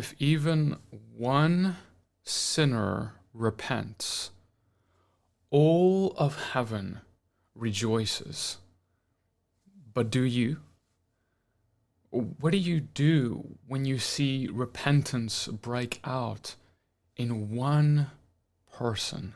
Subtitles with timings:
[0.00, 0.78] if even
[1.14, 1.76] one
[2.24, 4.30] sinner repents,
[5.50, 7.02] all of heaven
[7.54, 8.56] rejoices.
[9.92, 10.56] But do you?
[12.08, 16.54] What do you do when you see repentance break out
[17.14, 18.10] in one
[18.72, 19.34] person?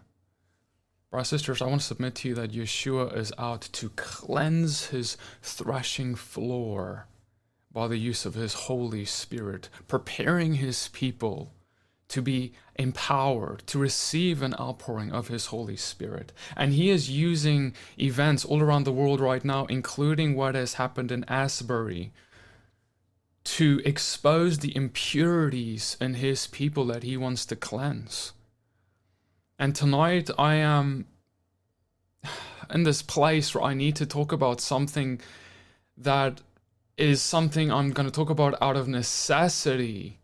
[1.11, 5.19] Brothers sisters, I want to submit to you that Yeshua is out to cleanse his
[5.43, 7.07] threshing floor
[7.75, 11.53] by the use of his Holy Spirit, preparing his people
[12.09, 16.33] to be empowered to receive an outpouring of His Holy Spirit.
[16.57, 21.11] And He is using events all around the world right now, including what has happened
[21.11, 22.13] in Asbury,
[23.45, 28.33] to expose the impurities in His people that He wants to cleanse.
[29.59, 31.07] And tonight I am
[32.71, 35.21] in this place where I need to talk about something
[35.97, 36.43] that
[36.97, 40.21] is something I'm going to talk about out of necessity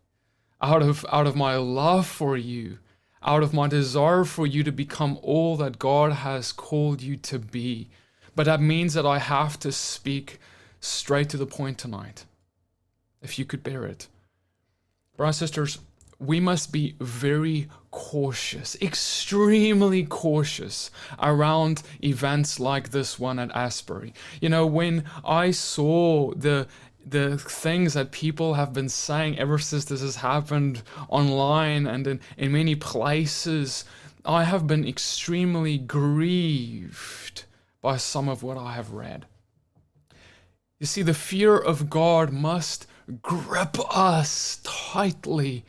[0.61, 2.77] out of out of my love for you,
[3.23, 7.39] out of my desire for you to become all that God has called you to
[7.39, 7.89] be.
[8.35, 10.39] But that means that I have to speak
[10.79, 12.25] straight to the point tonight.
[13.21, 14.07] If you could bear it.
[15.17, 15.79] Brothers and sisters,
[16.21, 24.13] we must be very cautious, extremely cautious around events like this one at Asbury.
[24.39, 26.67] You know, when I saw the
[27.03, 32.19] the things that people have been saying ever since this has happened online and in,
[32.37, 33.83] in many places,
[34.23, 37.45] I have been extremely grieved
[37.81, 39.25] by some of what I have read.
[40.79, 42.85] You see, the fear of God must
[43.23, 45.65] grip us tightly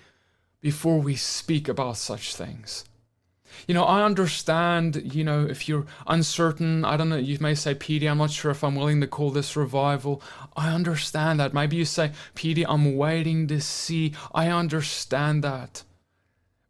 [0.63, 2.87] before we speak about such things.
[3.67, 7.75] You know, I understand, you know, if you're uncertain, I don't know, you may say,
[7.75, 10.23] PD, I'm not sure if I'm willing to call this revival.
[10.57, 11.53] I understand that.
[11.53, 14.15] Maybe you say, PD, I'm waiting to see.
[14.35, 15.83] I understand that.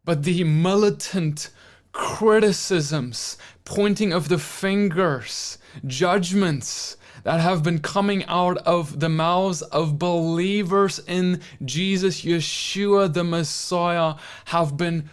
[0.03, 1.51] But the militant
[1.93, 9.97] criticisms, pointing of the fingers, judgments that have been coming out of the mouths of
[9.97, 15.09] believers in Jesus, Yeshua, the Messiah, have been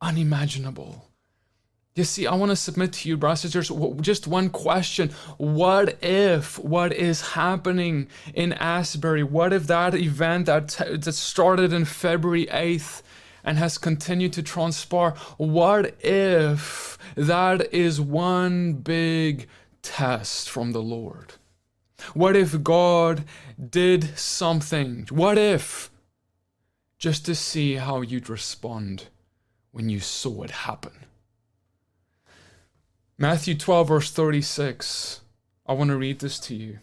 [0.00, 1.06] unimaginable.
[1.94, 5.10] You see, I want to submit to you, brothers and sisters, just one question.
[5.38, 11.86] What if what is happening in Asbury, what if that event that, that started in
[11.86, 13.00] February 8th
[13.44, 19.48] and has continued to transpire, what if that is one big
[19.86, 21.34] test from the Lord?
[22.14, 23.24] What if God
[23.58, 25.06] did something?
[25.10, 25.90] What if?
[26.98, 29.04] Just to see how you'd respond
[29.70, 30.92] when you saw it happen.
[33.18, 35.20] Matthew 12, verse 36.
[35.66, 36.78] I want to read this to you.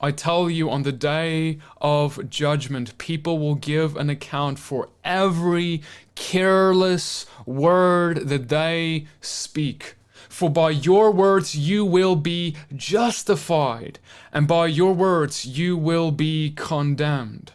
[0.00, 5.82] I tell you, on the day of judgment, people will give an account for every
[6.14, 9.94] careless word that they speak.
[10.36, 13.98] For by your words you will be justified,
[14.34, 17.52] and by your words you will be condemned.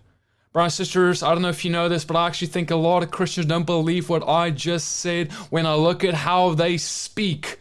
[0.51, 2.75] Brothers and sisters, I don't know if you know this, but I actually think a
[2.75, 6.77] lot of Christians don't believe what I just said when I look at how they
[6.77, 7.59] speak.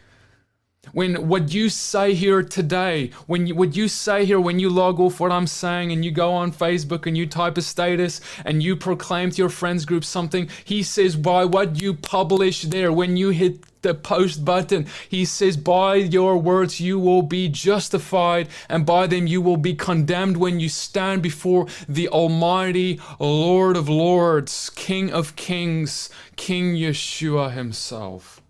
[0.93, 4.99] When what you say here today, when you, what you say here when you log
[4.99, 8.61] off what I'm saying and you go on Facebook and you type a status and
[8.61, 13.15] you proclaim to your friends group something, he says by what you publish there, when
[13.15, 14.85] you hit the post button.
[15.07, 19.73] He says, By your words you will be justified, and by them you will be
[19.73, 27.53] condemned when you stand before the Almighty Lord of Lords, King of Kings, King Yeshua
[27.53, 28.41] Himself.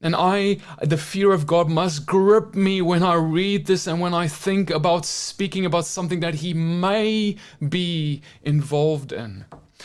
[0.00, 4.14] And I, the fear of God must grip me when I read this and when
[4.14, 7.36] I think about speaking about something that He may
[7.68, 9.44] be involved in.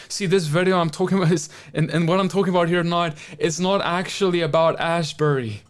[0.10, 3.18] See, this video I'm talking about is, and, and what I'm talking about here tonight
[3.40, 5.64] is not actually about Asbury.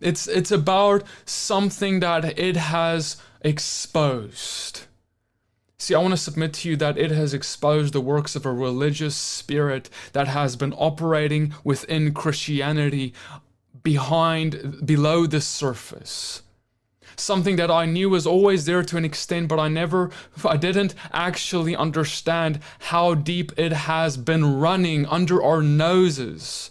[0.00, 4.82] It's, it's about something that it has exposed.
[5.78, 8.52] See, I want to submit to you that it has exposed the works of a
[8.52, 13.12] religious spirit that has been operating within Christianity
[13.84, 16.42] behind, below the surface
[17.16, 20.10] something that I knew was always there to an extent, but I never,
[20.44, 26.70] I didn't actually understand how deep it has been running under our noses.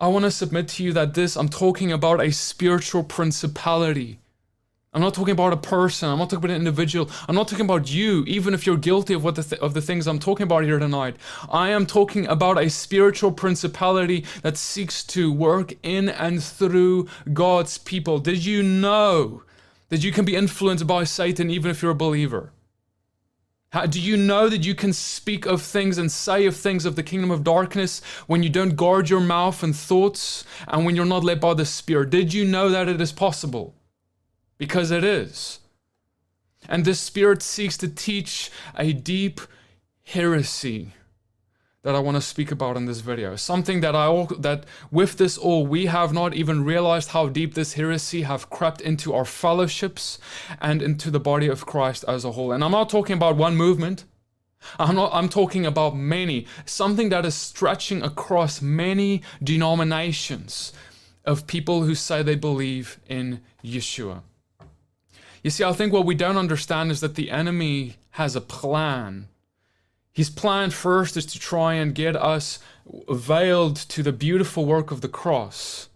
[0.00, 4.19] I want to submit to you that this, I'm talking about a spiritual principality
[4.92, 6.08] I'm not talking about a person.
[6.08, 7.08] I'm not talking about an individual.
[7.28, 9.80] I'm not talking about you, even if you're guilty of what the th- of the
[9.80, 11.14] things I'm talking about here tonight.
[11.48, 17.78] I am talking about a spiritual principality that seeks to work in and through God's
[17.78, 18.18] people.
[18.18, 19.44] Did you know
[19.90, 22.50] that you can be influenced by Satan even if you're a believer?
[23.72, 26.96] How, do you know that you can speak of things and say of things of
[26.96, 31.04] the kingdom of darkness when you don't guard your mouth and thoughts and when you're
[31.04, 32.10] not led by the Spirit?
[32.10, 33.76] Did you know that it is possible?
[34.60, 35.60] Because it is.
[36.68, 39.40] And this Spirit seeks to teach a deep
[40.04, 40.92] heresy
[41.82, 43.36] that I want to speak about in this video.
[43.36, 47.72] Something that I that with this all we have not even realized how deep this
[47.72, 50.18] heresy have crept into our fellowships
[50.60, 52.52] and into the body of Christ as a whole.
[52.52, 54.04] And I'm not talking about one movement.
[54.78, 60.74] I'm not I'm talking about many, something that is stretching across many denominations
[61.24, 64.20] of people who say they believe in Yeshua.
[65.42, 69.28] You see, I think what we don't understand is that the enemy has a plan
[70.12, 72.58] his plan first is to try and get us
[73.08, 75.88] veiled to the beautiful work of the cross.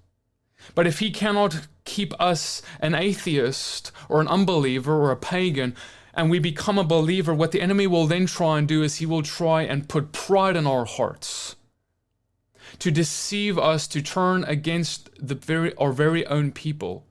[0.75, 5.77] But if he cannot keep us an atheist or an unbeliever or a pagan,
[6.15, 9.07] and we become a believer, what the enemy will then try and do is he
[9.07, 11.57] will try and put pride in our hearts
[12.79, 17.05] to deceive us to turn against the very our very own people,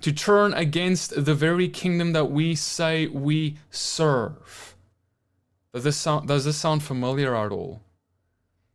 [0.00, 4.76] to turn against the very kingdom that we say we serve.
[5.72, 7.82] Does this sound, does this sound familiar at all?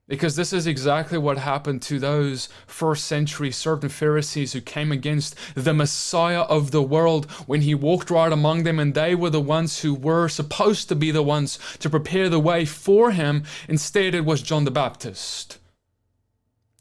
[0.07, 5.35] Because this is exactly what happened to those first century certain Pharisees who came against
[5.55, 9.39] the Messiah of the world when he walked right among them, and they were the
[9.39, 13.43] ones who were supposed to be the ones to prepare the way for him.
[13.69, 15.57] Instead, it was John the Baptist,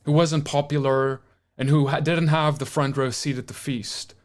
[0.04, 1.20] who wasn't popular
[1.62, 4.16] and who didn't have the front row seat at the feast.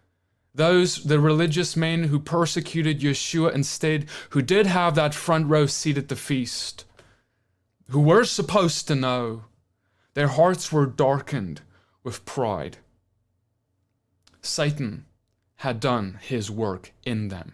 [0.55, 5.99] Those, the religious men who persecuted Yeshua instead, who did have that front row seat
[5.99, 6.85] at the feast,
[7.91, 9.43] who were supposed to know,
[10.15, 11.61] their hearts were darkened
[12.03, 12.77] with pride.
[14.41, 15.05] Satan
[15.57, 17.53] had done his work in them,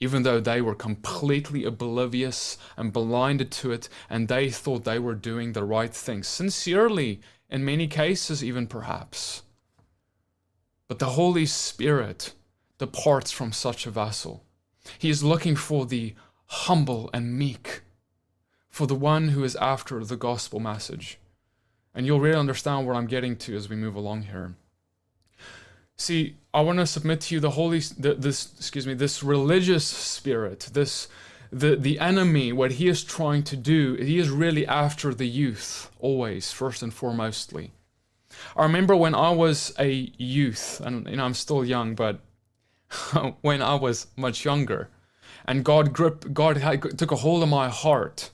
[0.00, 5.14] even though they were completely oblivious and blinded to it, and they thought they were
[5.14, 7.20] doing the right thing, sincerely,
[7.52, 9.42] in many cases, even perhaps.
[10.88, 12.32] But the Holy Spirit
[12.78, 14.42] departs from such a vessel.
[14.98, 16.14] He is looking for the
[16.46, 17.82] humble and meek,
[18.70, 21.18] for the one who is after the gospel message.
[21.94, 24.54] And you'll really understand what I'm getting to as we move along here.
[25.96, 30.70] See, I want to submit to you the holy this excuse me, this religious spirit,
[30.72, 31.06] this
[31.52, 35.90] the the enemy what he is trying to do, he is really after the youth
[36.00, 37.70] always first and foremostly.
[38.56, 42.20] I remember when I was a youth, and you know I'm still young, but
[43.42, 44.88] when I was much younger,
[45.44, 48.30] and God grip, God had, took a hold of my heart.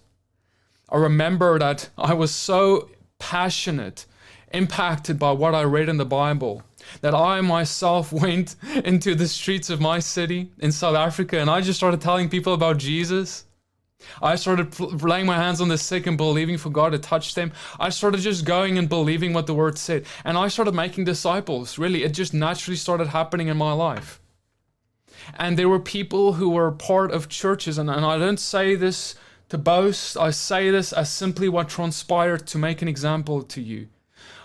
[0.89, 2.89] I remember that I was so
[3.19, 4.07] passionate,
[4.53, 6.63] impacted by what I read in the Bible,
[7.01, 11.61] that I myself went into the streets of my city in South Africa and I
[11.61, 13.45] just started telling people about Jesus.
[14.23, 17.53] I started laying my hands on the sick and believing for God to touch them.
[17.81, 20.07] I started just going and believing what the word said.
[20.25, 21.79] And I started making disciples.
[21.79, 24.21] Really, it just naturally started happening in my life.
[25.37, 27.77] And there were people who were part of churches.
[27.77, 29.17] And, and I don't say this
[29.49, 33.89] to boast, I say this as simply what transpired to make an example to you.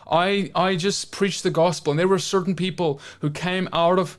[0.09, 4.17] I, I just preached the gospel, and there were certain people who came out of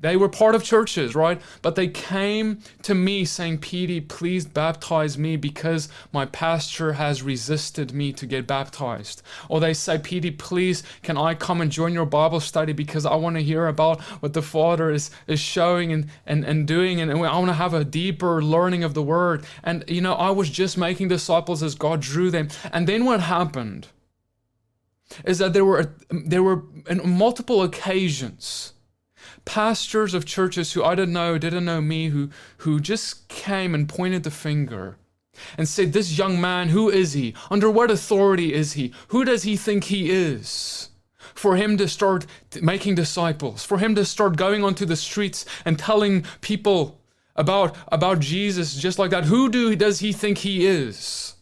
[0.00, 1.40] they were part of churches, right?
[1.60, 7.92] But they came to me saying, Petey, please baptize me because my pastor has resisted
[7.92, 9.22] me to get baptized.
[9.48, 13.14] Or they say, Petey, please, can I come and join your Bible study because I
[13.16, 17.12] want to hear about what the Father is, is showing and, and, and doing, and
[17.12, 19.44] I want to have a deeper learning of the Word.
[19.62, 22.48] And, you know, I was just making disciples as God drew them.
[22.72, 23.88] And then what happened
[25.24, 26.62] is that there were, there were
[27.04, 28.72] multiple occasions
[29.44, 33.88] pastors of churches who I didn't know, didn't know me, who, who just came and
[33.88, 34.96] pointed the finger
[35.56, 37.34] and said, This young man, who is he?
[37.50, 38.92] Under what authority is he?
[39.08, 40.90] Who does he think he is?
[41.34, 42.26] For him to start
[42.60, 47.00] making disciples, for him to start going onto the streets and telling people
[47.36, 49.24] about, about Jesus just like that.
[49.24, 51.34] Who do, does he think he is?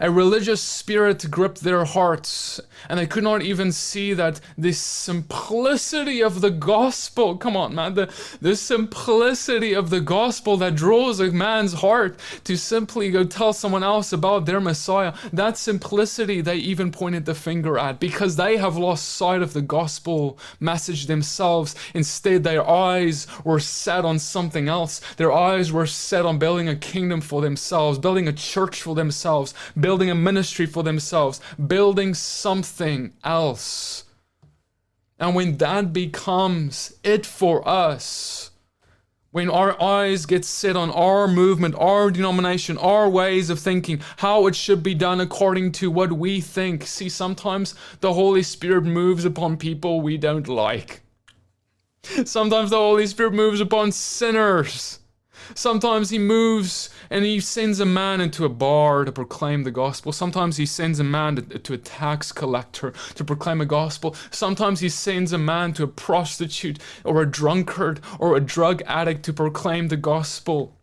[0.00, 6.22] A religious spirit gripped their hearts, and they could not even see that the simplicity
[6.22, 11.30] of the gospel come on, man, the, the simplicity of the gospel that draws a
[11.30, 16.92] man's heart to simply go tell someone else about their Messiah, that simplicity they even
[16.92, 21.74] pointed the finger at because they have lost sight of the gospel message themselves.
[21.94, 25.00] Instead, their eyes were set on something else.
[25.16, 29.54] Their eyes were set on building a kingdom for themselves, building a church for themselves
[29.78, 34.04] building a ministry for themselves, building something else.
[35.18, 38.50] And when that becomes it for us,
[39.30, 44.46] when our eyes get set on our movement, our denomination, our ways of thinking, how
[44.46, 46.86] it should be done according to what we think.
[46.86, 51.02] See, sometimes the Holy Spirit moves upon people we don't like.
[52.24, 55.00] Sometimes the Holy Spirit moves upon sinners.
[55.54, 60.12] Sometimes he moves and he sends a man into a bar to proclaim the gospel.
[60.12, 64.14] Sometimes he sends a man to, a tax collector to proclaim a gospel.
[64.30, 69.24] Sometimes he sends a man to a prostitute or a drunkard or a drug addict
[69.24, 70.76] to proclaim the gospel.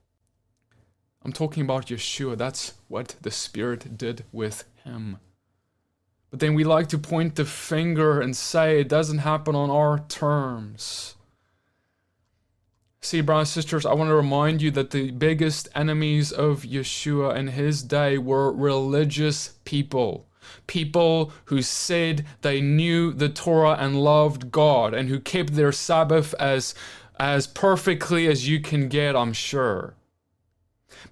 [1.24, 2.38] I'm talking about Yeshua.
[2.38, 5.20] That's what the Spirit did with him.
[6.30, 10.00] But then we like to point the finger and say it doesn't happen on our
[10.00, 11.16] terms.
[13.04, 17.36] See, brothers and sisters, I want to remind you that the biggest enemies of Yeshua
[17.36, 20.26] in his day were religious people.
[20.68, 26.34] People who said they knew the Torah and loved God and who kept their Sabbath
[26.40, 26.74] as,
[27.20, 29.96] as perfectly as you can get, I'm sure.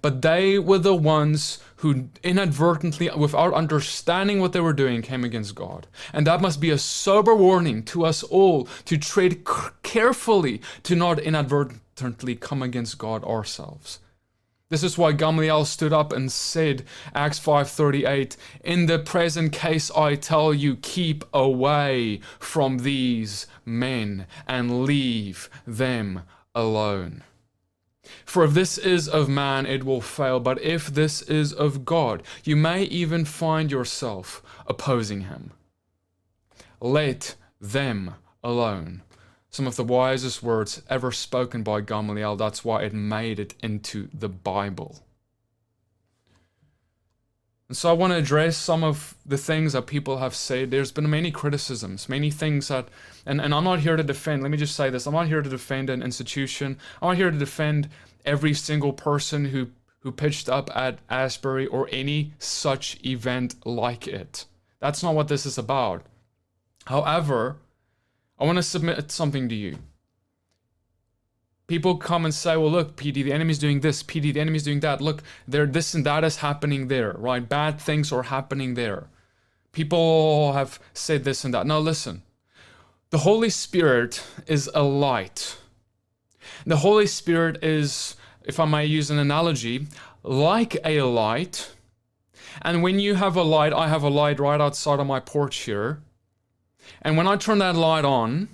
[0.01, 5.55] But they were the ones who inadvertently, without understanding what they were doing, came against
[5.55, 5.88] God.
[6.13, 9.43] And that must be a sober warning to us all to tread
[9.81, 14.00] carefully to not inadvertently come against God ourselves.
[14.69, 16.85] This is why Gamaliel stood up and said,
[17.15, 24.85] Acts 5:38, "In the present case I tell you, keep away from these men and
[24.85, 26.21] leave them
[26.53, 27.23] alone."
[28.25, 32.23] For if this is of man, it will fail, but if this is of God,
[32.43, 35.51] you may even find yourself opposing him.
[36.79, 39.03] Let them alone.
[39.49, 42.37] Some of the wisest words ever spoken by Gamaliel.
[42.37, 45.03] That's why it made it into the Bible.
[47.71, 50.71] And so I want to address some of the things that people have said.
[50.71, 52.89] There's been many criticisms, many things that,
[53.25, 55.41] and, and I'm not here to defend, let me just say this I'm not here
[55.41, 56.77] to defend an institution.
[57.01, 57.87] I'm not here to defend
[58.25, 64.43] every single person who, who pitched up at Asbury or any such event like it.
[64.81, 66.03] That's not what this is about.
[66.87, 67.55] However,
[68.37, 69.77] I want to submit something to you
[71.71, 74.81] people come and say, well, look, PD, the enemy's doing this, PD, the enemy's doing
[74.81, 74.99] that.
[74.99, 77.47] Look, there, this and that is happening there, right?
[77.47, 79.07] Bad things are happening there.
[79.71, 81.65] People have said this and that.
[81.65, 82.23] Now, listen,
[83.09, 85.55] the Holy Spirit is a light.
[86.65, 89.87] The Holy Spirit is, if I may use an analogy,
[90.23, 91.71] like a light.
[92.61, 95.55] And when you have a light, I have a light right outside of my porch
[95.59, 96.01] here.
[97.01, 98.49] And when I turn that light on,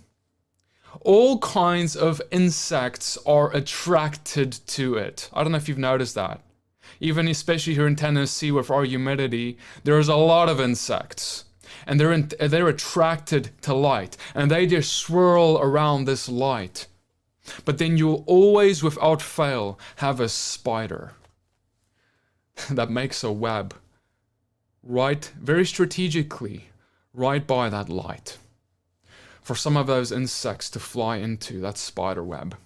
[1.07, 5.29] all kinds of insects are attracted to it.
[5.31, 6.41] I don't know if you've noticed that.
[6.99, 11.45] Even especially here in Tennessee with our humidity, there's a lot of insects.
[11.85, 14.17] And they're, in, they're attracted to light.
[14.35, 16.87] And they just swirl around this light.
[17.63, 21.13] But then you'll always, without fail, have a spider
[22.69, 23.73] that makes a web
[24.83, 26.67] right, very strategically,
[27.13, 28.37] right by that light
[29.47, 32.57] for some of those insects to fly into that spider web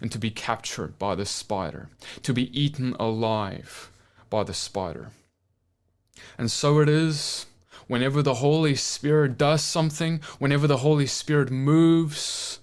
[0.00, 1.90] and to be captured by the spider,
[2.22, 3.90] to be eaten alive
[4.30, 5.10] by the spider.
[6.38, 7.44] And so it is
[7.88, 12.60] whenever the Holy Spirit does something, whenever the Holy Spirit moves,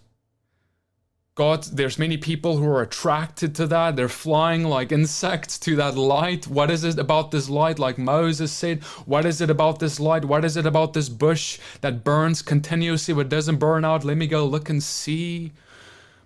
[1.40, 3.96] God, there's many people who are attracted to that.
[3.96, 6.50] They're flying like insects to that light.
[6.50, 7.80] What is it about this light?
[7.80, 10.26] Like Moses said, what is it about this light?
[10.26, 14.04] What is it about this bush that burns continuously but doesn't burn out?
[14.04, 15.54] Let me go look and see.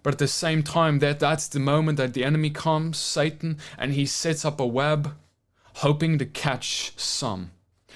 [0.02, 3.94] But at the same time, that that's the moment that the enemy comes, Satan, and
[3.94, 5.14] he sets up a web,
[5.76, 7.52] hoping to catch some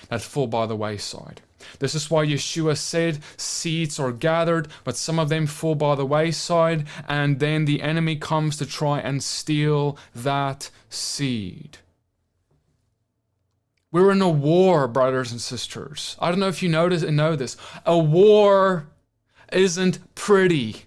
[0.10, 1.42] that fall by the wayside.
[1.80, 6.06] This is why Yeshua said, Seeds are gathered, but some of them fall by the
[6.06, 11.80] wayside, and then the enemy comes to try and steal that seed.
[13.92, 16.18] We're in a war, brothers and sisters.
[16.20, 17.56] I don't know if you notice and know this.
[17.86, 18.88] A war
[19.52, 20.87] isn't pretty.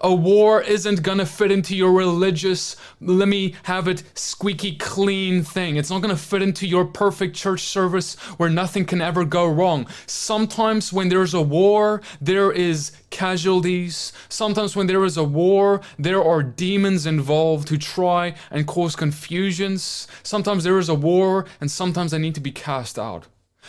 [0.00, 5.76] A war isn't gonna fit into your religious, let me have it squeaky clean thing.
[5.76, 9.86] It's not gonna fit into your perfect church service where nothing can ever go wrong.
[10.06, 14.12] Sometimes when there's a war, there is casualties.
[14.28, 20.06] Sometimes when there is a war, there are demons involved who try and cause confusions.
[20.22, 23.26] Sometimes there is a war and sometimes they need to be cast out.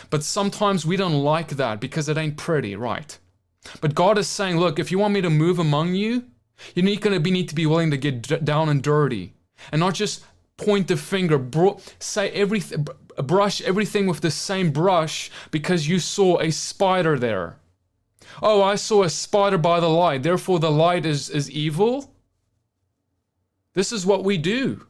[0.08, 3.18] But sometimes we don't like that because it ain't pretty, right?
[3.80, 6.24] But God is saying, look, if you want me to move among you,
[6.74, 9.34] you need to be, need to be willing to get down and dirty
[9.72, 10.24] and not just
[10.56, 12.86] point the finger, bro- say everything,
[13.22, 17.56] brush everything with the same brush because you saw a spider there.
[18.42, 22.14] Oh, I saw a spider by the light, therefore the light is, is evil.
[23.74, 24.86] This is what we do.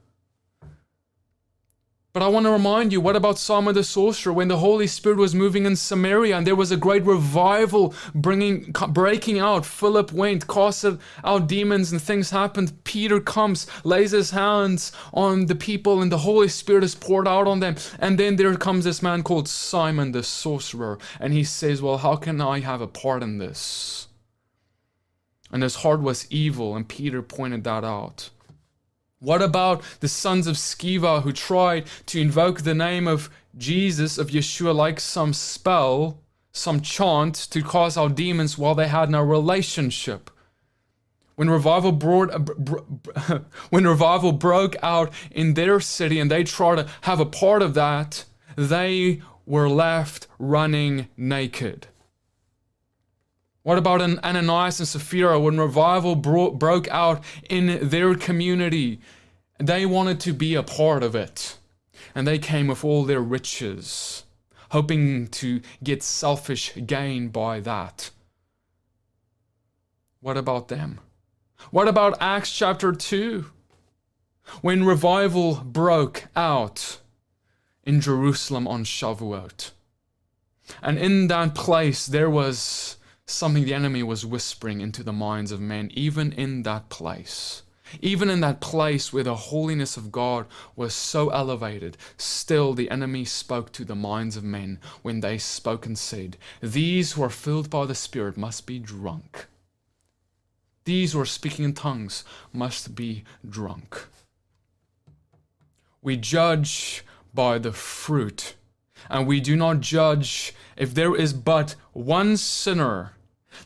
[2.13, 4.33] But I want to remind you what about Simon the sorcerer?
[4.33, 8.73] When the Holy Spirit was moving in Samaria and there was a great revival bringing
[8.89, 10.85] breaking out Philip went cast
[11.23, 12.83] out demons and things happened.
[12.83, 17.47] Peter comes lays his hands on the people and the Holy Spirit is poured out
[17.47, 17.77] on them.
[18.01, 22.17] And then there comes this man called Simon the sorcerer and he says well how
[22.17, 24.09] can I have a part in this?
[25.53, 28.31] And his heart was evil and Peter pointed that out
[29.21, 34.29] what about the sons of Sceva who tried to invoke the name of Jesus, of
[34.29, 36.19] Yeshua, like some spell,
[36.53, 40.31] some chant to cause out demons while they had no relationship?
[41.37, 46.89] When revival, brought, uh, when revival broke out in their city and they tried to
[47.03, 48.25] have a part of that,
[48.57, 51.89] they were left running naked.
[53.63, 59.01] What about an Ananias and Sapphira when revival bro- broke out in their community?
[59.59, 61.59] They wanted to be a part of it,
[62.15, 64.25] and they came with all their riches,
[64.71, 68.11] hoping to get selfish gain by that.
[70.21, 71.01] What about them?
[71.71, 73.47] What about Acts chapter 2?
[74.63, 76.99] When revival broke out
[77.85, 79.71] in Jerusalem on Shavuot.
[80.83, 82.97] And in that place, there was
[83.31, 87.63] something the enemy was whispering into the minds of men, even in that place.
[88.01, 90.47] Even in that place where the holiness of God
[90.77, 95.87] was so elevated, still the enemy spoke to the minds of men when they spoke
[95.87, 99.47] and said, These who are filled by the Spirit must be drunk.
[100.85, 104.07] These who are speaking in tongues must be drunk.
[106.01, 108.55] We judge by the fruit,
[109.09, 113.13] and we do not judge if there is but one sinner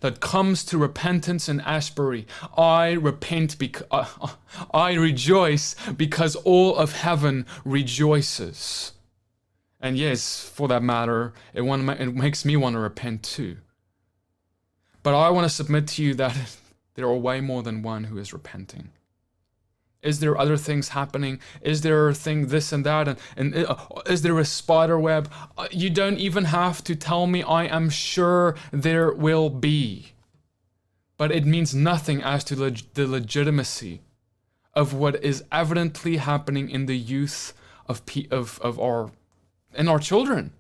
[0.01, 2.27] that comes to repentance in Asbury.
[2.57, 4.29] I repent because uh,
[4.73, 8.93] I rejoice because all of heaven rejoices.
[9.81, 13.59] And yes, for that matter, it, it makes me want to repent too.
[15.03, 16.37] But I want to submit to you that
[16.95, 18.91] there are way more than one who is repenting.
[20.05, 21.41] Is there other things happening?
[21.63, 23.09] Is there a thing this and that?
[23.09, 25.33] And, and uh, is there a spider web?
[25.57, 27.43] Uh, you don't even have to tell me.
[27.43, 30.13] I am sure there will be.
[31.17, 34.03] But it means nothing as to leg- the legitimacy
[34.75, 37.55] of what is evidently happening in the youth
[37.87, 39.11] of, P- of, of our
[39.75, 40.53] and our children.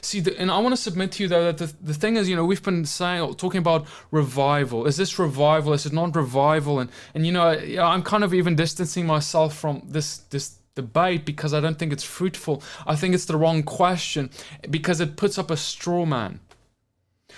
[0.00, 2.28] See, the, and I want to submit to you though that the, the thing is,
[2.28, 4.86] you know, we've been saying, talking about revival.
[4.86, 5.72] Is this revival?
[5.72, 6.80] Is it not revival?
[6.80, 11.54] And and you know, I'm kind of even distancing myself from this this debate because
[11.54, 12.62] I don't think it's fruitful.
[12.86, 14.30] I think it's the wrong question
[14.68, 16.40] because it puts up a straw man.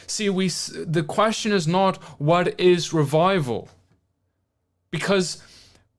[0.06, 3.68] See, we the question is not what is revival,
[4.90, 5.42] because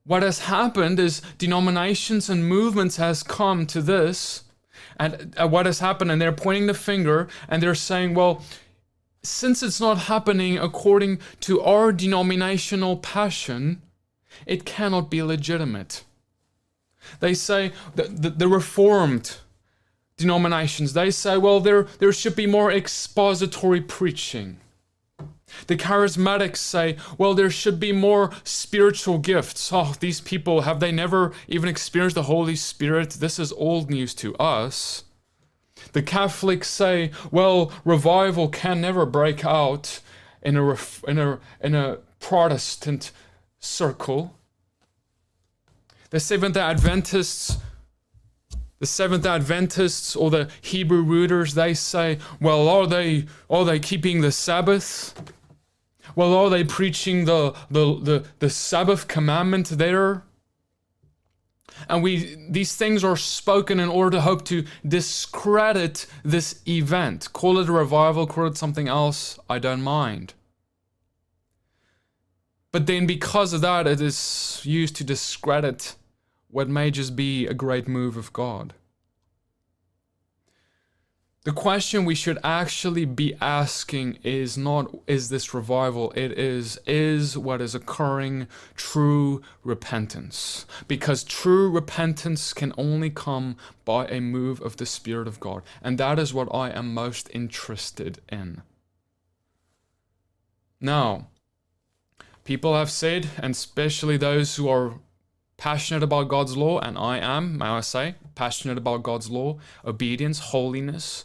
[0.04, 4.42] what has happened is denominations and movements has come to this
[4.98, 8.42] and uh, what has happened and they're pointing the finger and they're saying well
[9.22, 13.80] since it's not happening according to our denominational passion
[14.46, 16.04] it cannot be legitimate.
[17.20, 19.38] They say the, the reformed
[20.16, 24.58] denominations they say well there there should be more expository preaching
[25.66, 29.70] the charismatics say, well, there should be more spiritual gifts.
[29.72, 33.10] Oh, these people, have they never even experienced the Holy Spirit?
[33.10, 35.04] This is old news to us.
[35.92, 40.00] The Catholics say, well, revival can never break out
[40.42, 43.10] in a, in a, in a Protestant
[43.58, 44.36] circle.
[46.10, 47.58] The Seventh Adventists
[48.82, 54.22] the Seventh Adventists or the Hebrew rooters, they say, well, are they are they keeping
[54.22, 55.14] the Sabbath?
[56.14, 60.24] Well, are they preaching the, the, the, the Sabbath commandment there?
[61.88, 67.32] And we these things are spoken in order to hope to discredit this event.
[67.32, 70.34] Call it a revival, call it something else, I don't mind.
[72.72, 75.96] But then because of that, it is used to discredit
[76.48, 78.74] what may just be a great move of God.
[81.44, 86.12] The question we should actually be asking is not, is this revival?
[86.14, 90.66] It is, is what is occurring true repentance?
[90.86, 95.62] Because true repentance can only come by a move of the Spirit of God.
[95.82, 98.62] And that is what I am most interested in.
[100.80, 101.26] Now,
[102.44, 105.00] people have said, and especially those who are
[105.56, 110.38] passionate about God's law, and I am, may I say, passionate about God's law, obedience,
[110.38, 111.24] holiness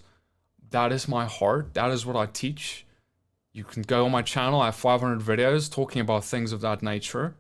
[0.78, 1.74] that is my heart.
[1.74, 2.86] That is what I teach.
[3.52, 4.62] You can go on my channel.
[4.62, 7.34] I have 500 videos talking about things of that nature.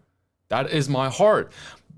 [0.49, 1.51] That is my heart.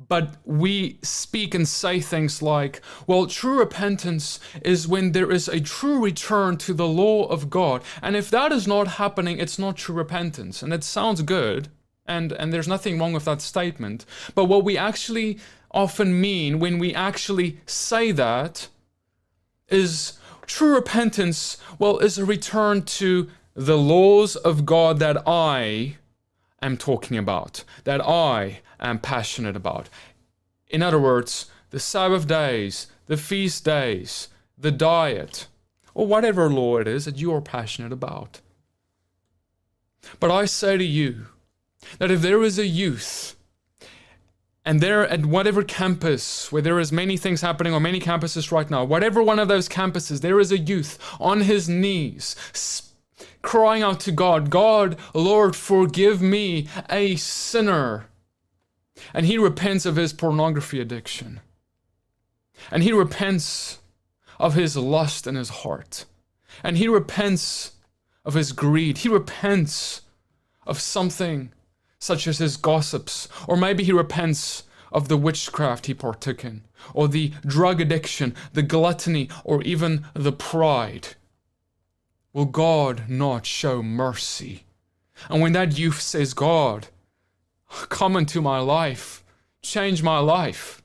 [0.09, 5.61] But we speak and say things like, well, true repentance is when there is a
[5.61, 7.83] true return to the law of God.
[8.01, 10.61] And if that is not happening, it's not true repentance.
[10.61, 11.69] And it sounds good,
[12.05, 14.05] and, and there's nothing wrong with that statement.
[14.35, 15.39] But what we actually
[15.71, 18.67] often mean when we actually say that
[19.69, 20.18] is
[20.49, 25.97] true repentance, well, is a return to the laws of God that I
[26.61, 29.89] am talking about, that I am passionate about.
[30.67, 35.47] In other words, the Sabbath days, the feast days, the diet,
[35.93, 38.41] or whatever law it is that you are passionate about.
[40.19, 41.27] But I say to you
[41.99, 43.35] that if there is a youth,
[44.69, 48.69] and there at whatever campus where there is many things happening on many campuses right
[48.69, 52.35] now, whatever one of those campuses, there is a youth on his knees
[53.41, 58.09] crying out to God, God, Lord, forgive me, a sinner.
[59.11, 61.39] And he repents of his pornography addiction.
[62.69, 63.79] And he repents
[64.37, 66.05] of his lust in his heart.
[66.63, 67.71] And he repents
[68.23, 68.99] of his greed.
[68.99, 70.01] He repents
[70.67, 71.53] of something
[71.99, 73.27] such as his gossips.
[73.47, 78.63] Or maybe he repents of the witchcraft he partook in, or the drug addiction, the
[78.63, 81.09] gluttony, or even the pride.
[82.33, 84.63] Will God not show mercy?
[85.29, 86.87] And when that youth says, God,
[87.89, 89.23] Come into my life.
[89.61, 90.81] Change my life.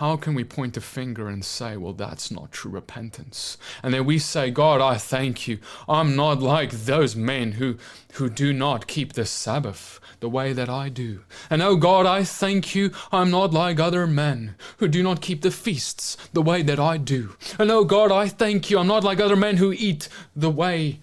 [0.00, 3.58] How can we point a finger and say, well, that's not true repentance?
[3.82, 5.58] And then we say, God, I thank you.
[5.86, 7.76] I'm not like those men who,
[8.14, 11.24] who do not keep the Sabbath the way that I do.
[11.50, 12.92] And oh God, I thank you.
[13.12, 16.96] I'm not like other men who do not keep the feasts the way that I
[16.96, 17.36] do.
[17.58, 18.78] And oh God, I thank you.
[18.78, 21.00] I'm not like other men who eat the way,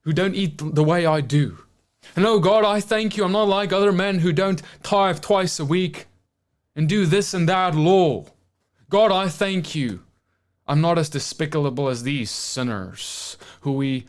[0.00, 1.58] who don't eat the way I do.
[2.16, 3.22] And oh God, I thank you.
[3.22, 6.06] I'm not like other men who don't tithe twice a week
[6.74, 8.24] and do this and that law.
[8.90, 10.02] God, I thank you.
[10.68, 14.06] I'm not as despicable as these sinners who we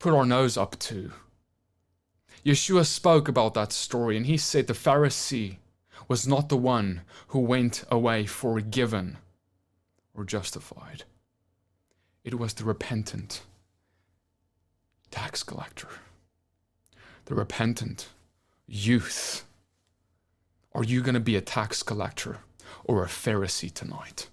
[0.00, 1.12] put our nose up to.
[2.44, 5.58] Yeshua spoke about that story and he said the Pharisee
[6.08, 9.18] was not the one who went away forgiven
[10.12, 11.04] or justified.
[12.24, 13.42] It was the repentant
[15.12, 15.88] tax collector
[17.26, 18.08] the repentant
[18.66, 19.44] youth?
[20.72, 22.38] Are you going to be a tax collector
[22.86, 24.28] or a Pharisee tonight?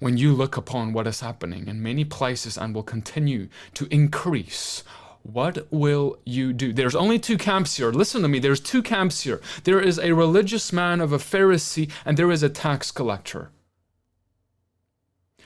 [0.00, 4.82] When you look upon what is happening in many places and will continue to increase,
[5.22, 6.72] what will you do?
[6.72, 7.92] There's only two camps here.
[7.92, 8.38] Listen to me.
[8.38, 9.40] There's two camps here.
[9.62, 13.50] There is a religious man of a Pharisee, and there is a tax collector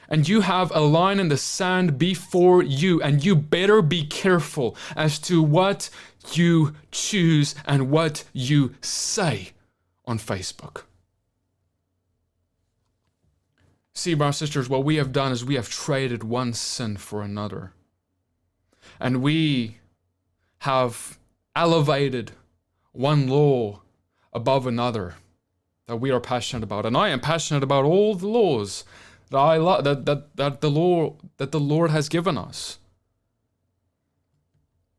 [0.09, 4.76] and you have a line in the sand before you, and you better be careful
[4.96, 5.90] as to what
[6.33, 9.50] you choose and what you say
[10.07, 10.85] on Facebook.
[13.99, 17.73] See, brothers sisters, what we have done is we have traded one sin for another.
[19.01, 19.79] And we
[20.59, 21.19] have
[21.57, 22.31] elevated
[22.93, 23.81] one law
[24.33, 25.17] above another
[25.87, 26.87] that we are passionate about.
[26.87, 28.85] And I am passionate about all the laws
[29.31, 32.79] that I that, that that the Lord that the Lord has given us.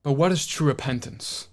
[0.04, 1.48] But what is true repentance?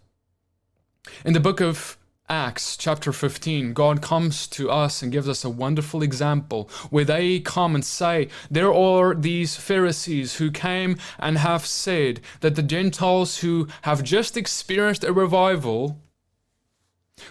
[1.25, 1.97] In the book of
[2.29, 7.39] Acts, chapter 15, God comes to us and gives us a wonderful example where they
[7.39, 13.39] come and say, There are these Pharisees who came and have said that the Gentiles
[13.39, 16.03] who have just experienced a revival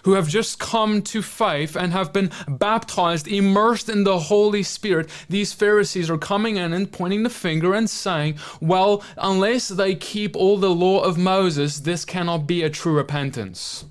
[0.04, 5.10] who have just come to faith and have been baptized, immersed in the Holy Spirit,
[5.28, 10.34] these Pharisees are coming in and pointing the finger and saying, Well, unless they keep
[10.34, 13.84] all the law of Moses, this cannot be a true repentance.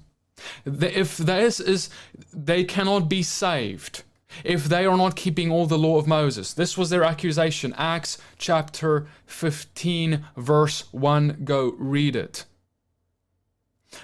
[0.66, 1.90] If this is,
[2.34, 4.04] they cannot be saved
[4.44, 6.54] if they are not keeping all the law of Moses.
[6.54, 7.74] This was their accusation.
[7.78, 11.42] Acts chapter 15, verse 1.
[11.44, 12.46] Go read it.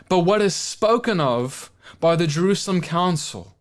[0.07, 3.55] But what is spoken of by the Jerusalem Council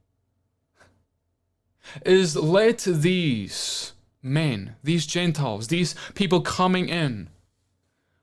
[2.05, 7.29] is let these men, these Gentiles, these people coming in,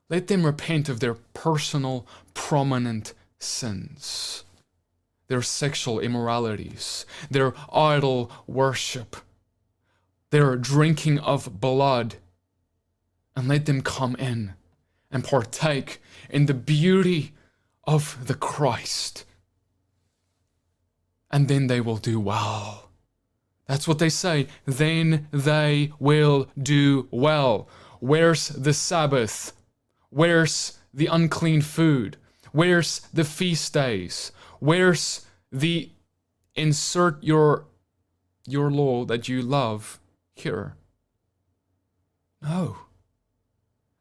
[0.10, 4.44] let them repent of their personal, prominent sins,
[5.28, 9.18] their sexual immoralities, their idol worship,
[10.30, 12.16] their drinking of blood,
[13.36, 14.54] and let them come in
[15.12, 17.34] and partake in the beauty
[17.86, 19.26] of the Christ
[21.32, 22.90] and then they will do well.
[23.66, 24.48] That's what they say.
[24.66, 27.68] Then they will do well.
[28.00, 29.54] Where's the Sabbath?
[30.10, 32.18] Where's the unclean food?
[32.54, 34.32] Where's the feast days?
[34.60, 35.92] Where's the
[36.56, 37.66] insert your
[38.46, 40.00] your law that you love
[40.36, 40.76] here?
[42.42, 42.78] No.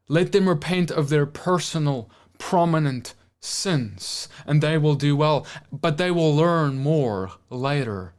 [0.07, 6.11] Let them repent of their personal, prominent sins, and they will do well, but they
[6.11, 8.13] will learn more later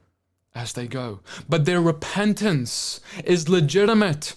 [0.55, 1.21] as they go.
[1.49, 4.35] But their repentance is legitimate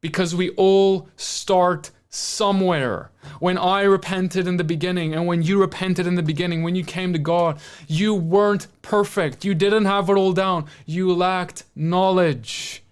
[0.00, 3.10] because we all start somewhere.
[3.40, 6.84] When I repented in the beginning, and when you repented in the beginning, when you
[6.84, 9.44] came to God, you weren't perfect.
[9.44, 10.66] You didn't have it all down.
[10.86, 12.82] You lacked knowledge.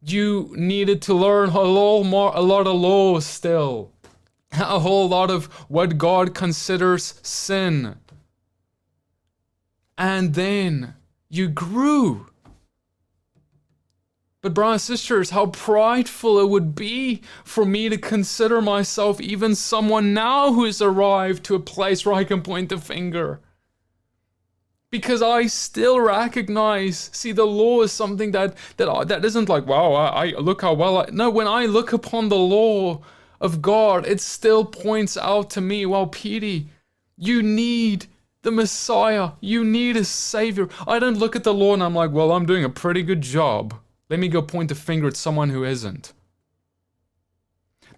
[0.00, 3.90] You needed to learn a lot more, a lot of laws still,
[4.52, 7.96] a whole lot of what God considers sin.
[9.96, 10.94] And then
[11.28, 12.26] you grew.
[14.48, 20.14] But, brothers sisters, how prideful it would be for me to consider myself even someone
[20.14, 23.40] now who has arrived to a place where I can point the finger.
[24.90, 29.92] Because I still recognize, see, the law is something that that that isn't like, wow,
[29.92, 31.10] I, I look how well I.
[31.12, 33.02] No, when I look upon the law
[33.42, 36.68] of God, it still points out to me, well, Petey,
[37.18, 38.06] you need
[38.40, 39.32] the Messiah.
[39.42, 40.70] You need a Savior.
[40.86, 43.20] I don't look at the law and I'm like, well, I'm doing a pretty good
[43.20, 43.74] job.
[44.08, 46.12] Let me go point a finger at someone who isn't.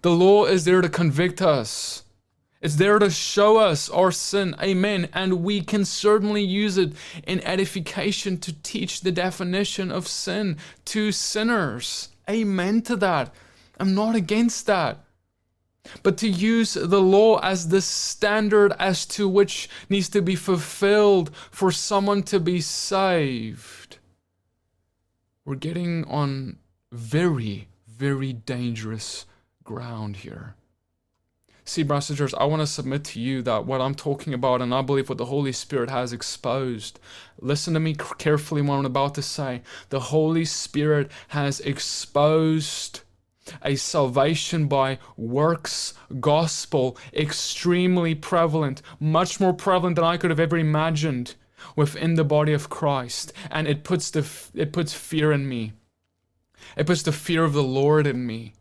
[0.01, 2.03] The law is there to convict us.
[2.61, 4.55] It's there to show us our sin.
[4.61, 5.09] Amen.
[5.13, 6.93] And we can certainly use it
[7.25, 12.09] in edification to teach the definition of sin to sinners.
[12.29, 13.33] Amen to that.
[13.79, 14.99] I'm not against that.
[16.03, 21.35] But to use the law as the standard as to which needs to be fulfilled
[21.49, 23.80] for someone to be saved,
[25.45, 26.57] we're getting on
[26.91, 29.25] very, very dangerous
[29.63, 30.55] ground here.
[31.63, 34.61] See, brothers and sisters, I want to submit to you that what I'm talking about,
[34.61, 36.99] and I believe what the Holy Spirit has exposed,
[37.39, 39.61] listen to me carefully what I'm about to say.
[39.89, 43.01] The Holy Spirit has exposed
[43.63, 50.57] a salvation by works gospel extremely prevalent, much more prevalent than I could have ever
[50.57, 51.35] imagined
[51.75, 55.73] within the body of Christ, and it puts the it puts fear in me.
[56.77, 58.53] It puts the fear of the Lord in me.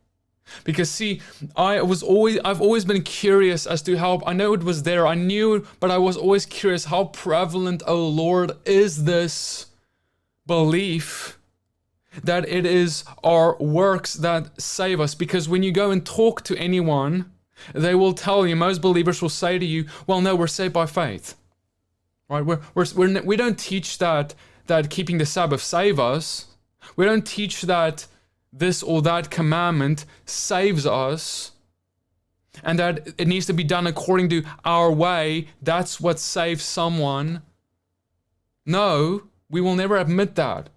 [0.65, 1.21] Because see,
[1.55, 5.07] I was always I've always been curious as to how I know it was there.
[5.07, 9.67] I knew, but I was always curious how prevalent, oh Lord, is this
[10.47, 11.39] belief
[12.25, 15.15] that it is our works that save us.
[15.15, 17.31] Because when you go and talk to anyone,
[17.75, 20.87] they will tell you, most believers will say to you, well, no, we're saved by
[20.87, 21.37] faith.
[22.31, 22.47] Right?
[22.47, 24.35] We're, we're, we're, we don't teach that,
[24.69, 26.47] that keeping the Sabbath save us.
[26.95, 28.07] We don't teach that
[28.53, 31.53] this or that commandment saves us
[32.63, 35.49] and that it needs to be done according to our way.
[35.61, 37.43] That's what saves someone.
[38.65, 40.71] No, we will never admit that.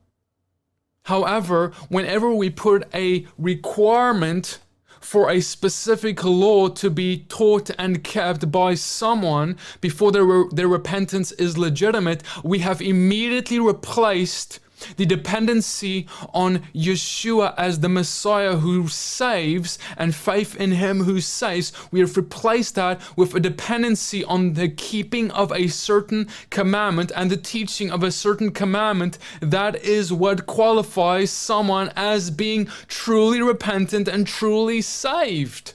[1.04, 4.60] However, whenever we put a requirement
[5.04, 11.32] for a specific law to be taught and kept by someone before their, their repentance
[11.34, 14.60] is legitimate, we have immediately replaced
[14.98, 21.72] the dependency on Yeshua as the Messiah who saves and faith in Him who saves,
[21.92, 27.30] we have replaced that with a dependency on the keeping of a certain commandment and
[27.30, 29.18] the teaching of a certain commandment.
[29.42, 35.73] That is what qualifies someone as being truly repentant and truly saved.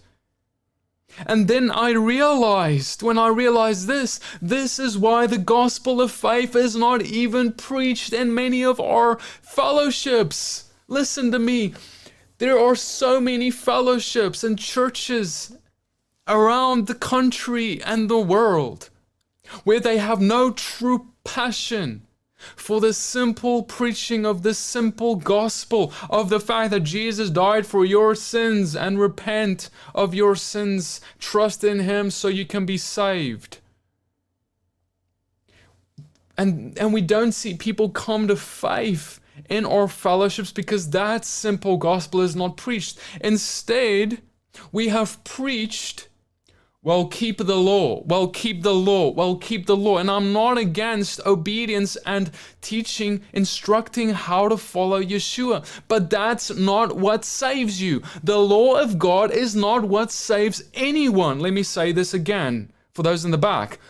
[1.27, 6.55] And then I realized, when I realized this, this is why the gospel of faith
[6.55, 10.71] is not even preached in many of our fellowships.
[10.87, 11.75] Listen to me.
[12.39, 15.57] There are so many fellowships and churches
[16.27, 18.91] around the country and the world
[19.65, 22.07] where they have no true passion
[22.57, 27.85] for the simple preaching of the simple gospel of the fact that Jesus died for
[27.85, 33.59] your sins and repent of your sins, trust in Him so you can be saved.
[36.37, 41.77] And, and we don't see people come to faith in our fellowships because that simple
[41.77, 42.99] gospel is not preached.
[43.21, 44.23] Instead,
[44.71, 46.09] we have preached
[46.81, 48.03] well, keep the law.
[48.05, 49.11] Well, keep the law.
[49.11, 49.99] Well, keep the law.
[49.99, 55.67] And I'm not against obedience and teaching, instructing how to follow Yeshua.
[55.89, 58.03] But that's not what saves you.
[58.23, 61.41] The law of God is not what saves anyone.
[61.41, 63.81] Let me say this again for those in the back.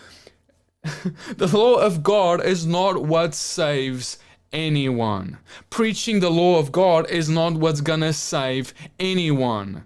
[1.37, 4.19] the law of God is not what saves
[4.51, 5.37] anyone.
[5.69, 9.85] Preaching the law of God is not what's gonna save anyone.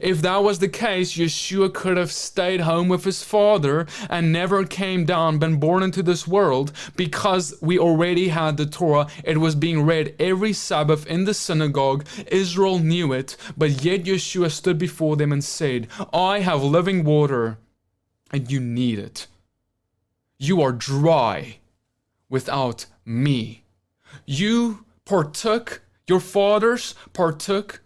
[0.00, 4.64] If that was the case, Yeshua could have stayed home with his father and never
[4.64, 9.06] came down, been born into this world, because we already had the Torah.
[9.24, 12.06] It was being read every Sabbath in the synagogue.
[12.28, 17.58] Israel knew it, but yet Yeshua stood before them and said, I have living water,
[18.32, 19.26] and you need it.
[20.38, 21.58] You are dry
[22.28, 23.62] without me.
[24.26, 27.80] You partook, your fathers partook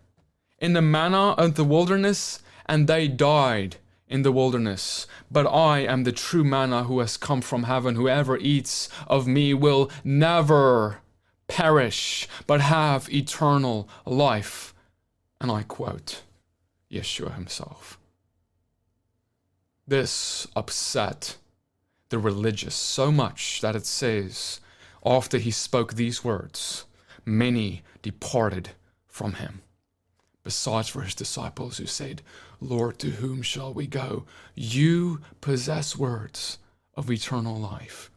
[0.58, 3.76] in the manna of the wilderness, and they died
[4.08, 5.06] in the wilderness.
[5.30, 7.94] But I am the true manna who has come from heaven.
[7.94, 10.98] Whoever eats of me will never
[11.46, 14.74] perish, but have eternal life.
[15.40, 16.22] And I quote
[16.90, 17.98] Yeshua himself.
[19.86, 21.36] This upset
[22.10, 24.60] the religious so much that it says,
[25.04, 26.84] after he spoke these words,
[27.24, 28.70] many departed
[29.06, 29.62] from him
[30.48, 32.22] besides for his disciples who said,
[32.58, 34.24] Lord, to whom shall we go?
[34.54, 36.56] You possess words
[36.94, 38.10] of eternal life.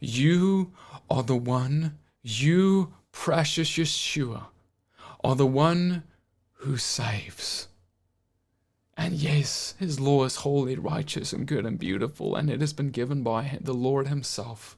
[0.00, 0.72] You
[1.08, 4.46] are the one, you, precious Yeshua,
[5.22, 6.02] are the one
[6.54, 7.68] who saves.
[8.96, 12.90] And yes, his law is holy, righteous, and good and beautiful, and it has been
[12.90, 14.76] given by the Lord himself,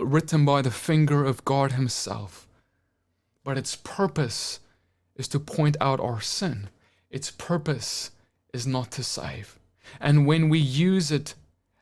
[0.00, 2.48] written by the finger of God himself.
[3.44, 4.58] But its purpose
[5.16, 6.68] is to point out our sin.
[7.10, 8.10] Its purpose
[8.52, 9.58] is not to save.
[10.00, 11.34] And when we use it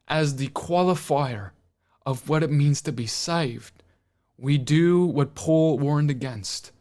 [0.08, 1.50] as the qualifier
[2.04, 3.82] of what it means to be saved,
[4.36, 6.72] we do what Paul warned against.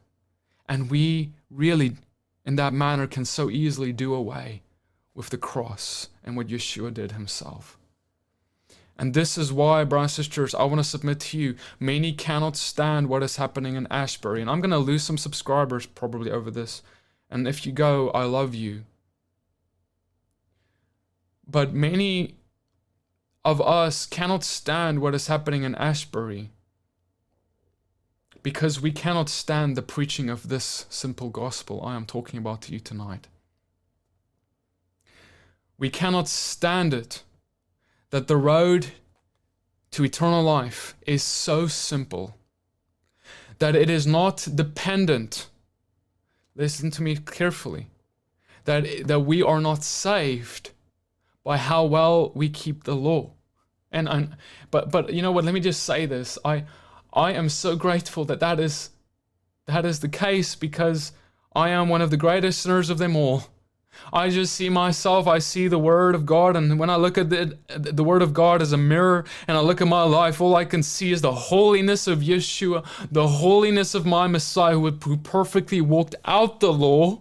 [0.68, 1.98] And we really,
[2.46, 4.62] in that manner, can so easily do away
[5.14, 7.79] with the cross and what Yeshua did himself.
[9.00, 11.56] And this is why, brothers and sisters, I want to submit to you.
[11.80, 14.42] Many cannot stand what is happening in Asbury.
[14.42, 16.82] And I'm going to lose some subscribers probably over this.
[17.30, 18.84] And if you go, I love you.
[21.48, 22.36] But many
[23.46, 26.50] of us cannot stand what is happening in Asbury
[28.44, 32.74] because we cannot stand the preaching of this simple gospel I am talking about to
[32.74, 33.30] you tonight.
[35.78, 37.24] We cannot stand it
[38.12, 38.88] that the road
[39.92, 42.36] to eternal life is so simple
[43.60, 45.48] that it is not dependent
[46.56, 47.88] listen to me carefully
[48.66, 50.72] that that we are not saved
[51.44, 53.32] by how well we keep the law.
[53.92, 54.38] And,
[54.70, 55.46] but but you know what?
[55.46, 56.38] Let me just say this.
[56.46, 56.66] I
[57.12, 58.92] i am so grateful that that is
[59.66, 61.12] that is the case because
[61.56, 63.46] i am one of the greatest sinners of them all
[64.12, 67.30] I just see myself, I see the Word of God, and when I look at
[67.30, 70.56] the, the Word of God as a mirror and I look at my life, all
[70.56, 75.82] I can see is the holiness of Yeshua, the holiness of my Messiah who, perfectly
[75.82, 77.20] walked out the law,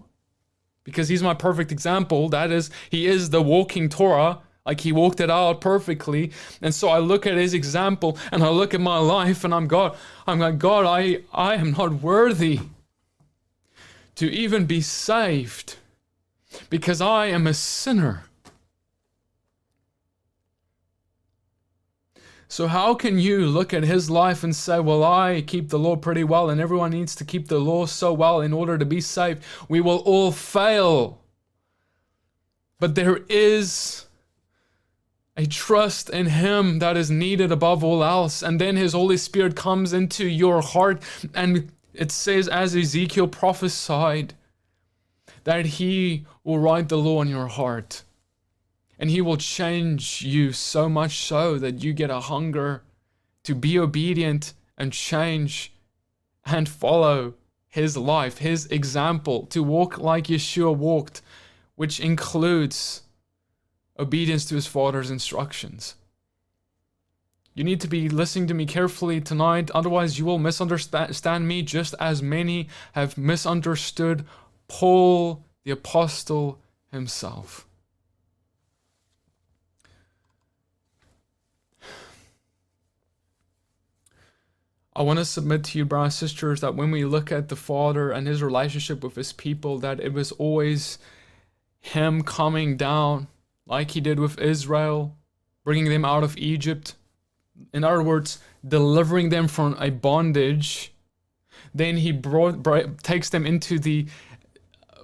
[0.84, 2.28] because he's my perfect example.
[2.30, 4.40] That is, he is the walking Torah.
[4.64, 6.32] Like he walked it out perfectly.
[6.60, 9.66] And so I look at his example and I look at my life and I'm
[9.66, 12.60] God, I'm like, God, I, I am not worthy
[14.16, 15.76] to even be saved
[16.70, 18.24] because I am a sinner.
[22.50, 25.96] So, how can you look at his life and say, Well, I keep the law
[25.96, 29.02] pretty well, and everyone needs to keep the law so well in order to be
[29.02, 29.44] saved?
[29.68, 31.20] We will all fail.
[32.80, 34.06] But there is
[35.36, 38.42] a trust in him that is needed above all else.
[38.42, 41.02] And then his Holy Spirit comes into your heart,
[41.34, 44.34] and it says, as Ezekiel prophesied,
[45.48, 48.02] that He will write the law in your heart.
[48.98, 52.82] And He will change you so much so that you get a hunger
[53.44, 55.72] to be obedient and change
[56.44, 57.32] and follow
[57.66, 61.22] His life, His example, to walk like Yeshua walked,
[61.76, 63.04] which includes
[63.98, 65.94] obedience to His Father's instructions.
[67.54, 71.94] You need to be listening to me carefully tonight, otherwise, you will misunderstand me just
[71.98, 74.26] as many have misunderstood
[74.68, 76.60] Paul, the apostle
[76.92, 77.66] himself.
[84.98, 87.56] I want to submit to you, brothers and sisters, that when we look at the
[87.56, 90.98] Father and his relationship with his people, that it was always
[91.80, 93.28] him coming down
[93.64, 95.16] like he did with Israel,
[95.62, 96.96] bringing them out of Egypt.
[97.72, 100.92] In other words, delivering them from a bondage.
[101.72, 104.06] Then he brought, brought takes them into the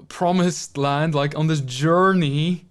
[0.09, 2.67] promised land, like on this journey.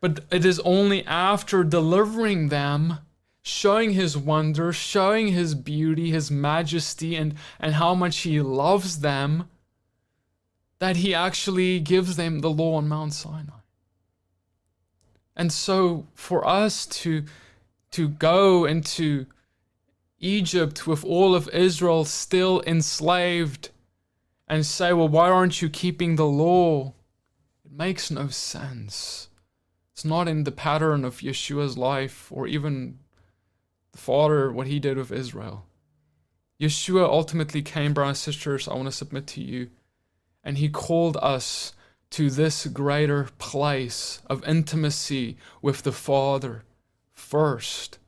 [0.00, 2.98] But it is only after delivering them,
[3.42, 9.48] showing his wonder, showing his beauty, his majesty, and, and how much he loves them,
[10.78, 13.60] that he actually gives them the law on Mount Sinai.
[15.34, 17.24] And so for us to
[17.92, 19.26] to go into
[20.18, 23.70] Egypt with all of Israel still enslaved
[24.48, 26.94] and say, well, why aren't you keeping the law?
[27.64, 29.28] It makes no sense.
[29.92, 32.98] It's not in the pattern of Yeshua's life or even
[33.92, 35.66] the Father, what he did with Israel.
[36.60, 39.70] Yeshua ultimately came, brothers and sisters, I want to submit to you,
[40.44, 41.72] and he called us
[42.10, 46.64] to this greater place of intimacy with the Father
[47.12, 47.98] first.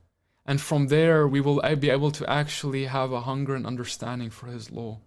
[0.45, 4.47] And from there, we will be able to actually have a hunger and understanding for
[4.47, 4.99] His law.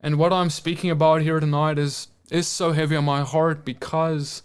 [0.00, 4.42] And what I'm speaking about here tonight is, is so heavy on my heart because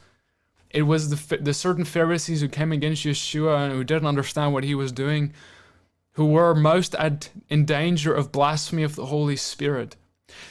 [0.69, 4.63] it was the, the certain Pharisees who came against Yeshua and who didn't understand what
[4.63, 5.33] he was doing,
[6.13, 9.95] who were most at, in danger of blasphemy of the Holy Spirit.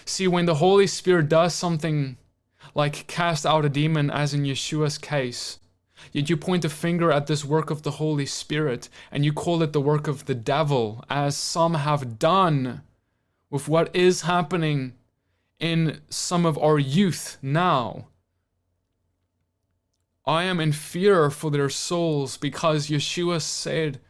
[0.04, 2.18] See, when the Holy Spirit does something
[2.74, 5.58] like cast out a demon, as in Yeshua's case,
[6.12, 9.62] yet you point a finger at this work of the Holy Spirit and you call
[9.62, 12.82] it the work of the devil, as some have done
[13.50, 14.94] with what is happening
[15.58, 18.06] in some of our youth now.
[20.24, 24.00] I am in fear for their souls because Yeshua said,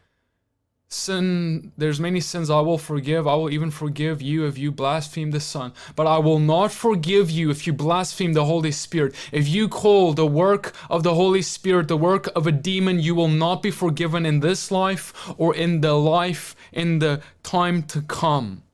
[0.93, 3.29] Sin, there's many sins I will forgive.
[3.29, 5.73] I will even forgive you if you blaspheme the Son.
[5.95, 9.15] But I will not forgive you if you blaspheme the Holy Spirit.
[9.31, 13.15] If you call the work of the Holy Spirit the work of a demon, you
[13.15, 18.03] will not be forgiven in this life or in the life in the time to
[18.03, 18.65] come.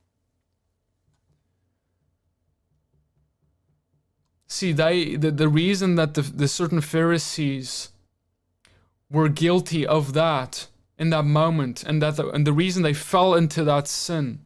[4.46, 7.90] See, they the, the reason that the, the certain Pharisees
[9.10, 10.68] were guilty of that
[10.98, 14.40] in that moment, and that the, and the reason they fell into that sin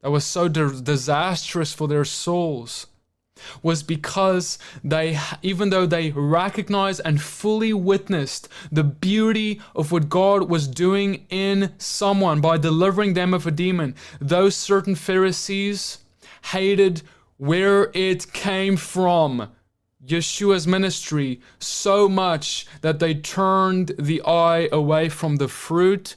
[0.00, 2.86] that was so di- disastrous for their souls
[3.62, 10.48] was because they, even though they recognized and fully witnessed the beauty of what God
[10.48, 15.98] was doing in someone by delivering them of a demon, those certain Pharisees
[16.46, 17.02] hated
[17.40, 19.48] where it came from.
[20.06, 26.16] Yeshua's ministry so much that they turned the eye away from the fruit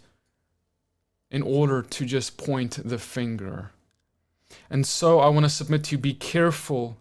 [1.32, 3.72] in order to just point the finger.
[4.70, 6.98] And so I want to submit to you be careful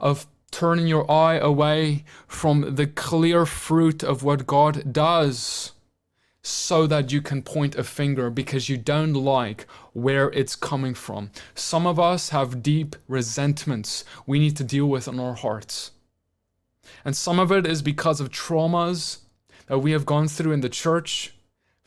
[0.00, 5.72] of turning your eye away from the clear fruit of what God does
[6.46, 11.30] so that you can point a finger because you don't like where it's coming from.
[11.54, 15.92] Some of us have deep resentments we need to deal with in our hearts.
[17.02, 19.20] And some of it is because of traumas
[19.68, 21.34] that we have gone through in the church,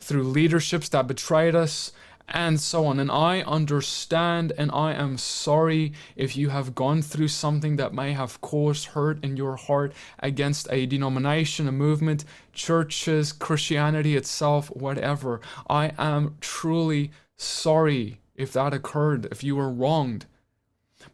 [0.00, 1.92] through leaderships that betrayed us,
[2.28, 3.00] and so on.
[3.00, 8.12] And I understand and I am sorry if you have gone through something that may
[8.12, 15.40] have caused hurt in your heart against a denomination, a movement, churches, Christianity itself, whatever.
[15.68, 20.26] I am truly sorry if that occurred, if you were wronged.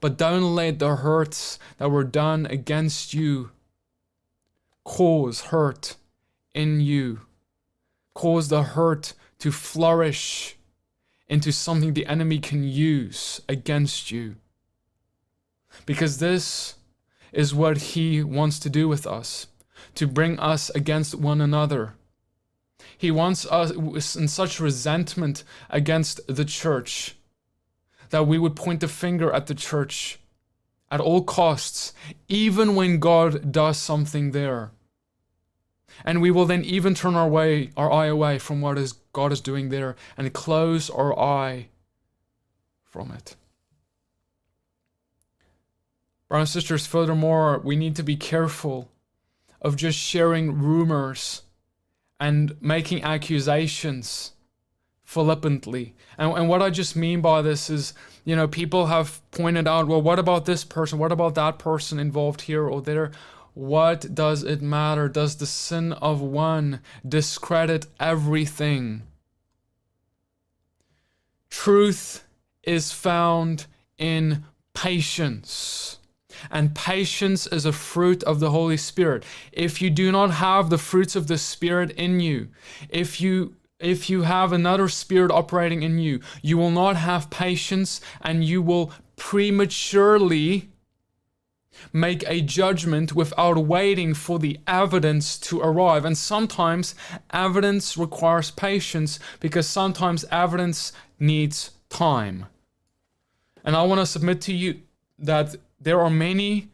[0.01, 3.51] But don't let the hurts that were done against you
[4.83, 5.97] cause hurt
[6.55, 7.21] in you,
[8.15, 10.57] cause the hurt to flourish
[11.29, 14.37] into something the enemy can use against you.
[15.87, 16.75] Because this
[17.33, 19.49] is what he wants to do with us
[19.95, 21.95] to bring us against one another.
[22.97, 27.17] He wants us in such resentment against the church
[28.11, 30.19] that we would point the finger at the church
[30.91, 31.93] at all costs,
[32.29, 34.71] even when God does something there.
[36.05, 39.33] And we will then even turn our way our eye away from what is God
[39.33, 41.69] is doing there and close our eye
[42.85, 43.37] from it.
[46.29, 48.91] Brothers and sisters, furthermore, we need to be careful
[49.61, 51.43] of just sharing rumors
[52.21, 54.33] and making accusations
[55.03, 55.95] flippantly.
[56.19, 59.87] And, and what I just mean by this is, you know, people have pointed out,
[59.87, 60.99] well, what about this person?
[60.99, 63.13] What about that person involved here or there?
[63.55, 65.09] What does it matter?
[65.09, 69.03] Does the sin of one discredit everything?
[71.51, 72.25] Truth
[72.65, 74.45] is found in
[74.75, 75.99] patience.
[76.51, 79.25] And patience is a fruit of the Holy Spirit.
[79.53, 82.49] If you do not have the fruits of the Spirit in you,
[82.89, 88.01] if you if you have another spirit operating in you, you will not have patience
[88.23, 90.71] and you will prematurely
[91.93, 96.05] make a judgment without waiting for the evidence to arrive.
[96.05, 96.95] And sometimes
[97.33, 102.47] evidence requires patience because sometimes evidence needs time.
[103.65, 104.81] And I want to submit to you
[105.19, 106.69] that there are many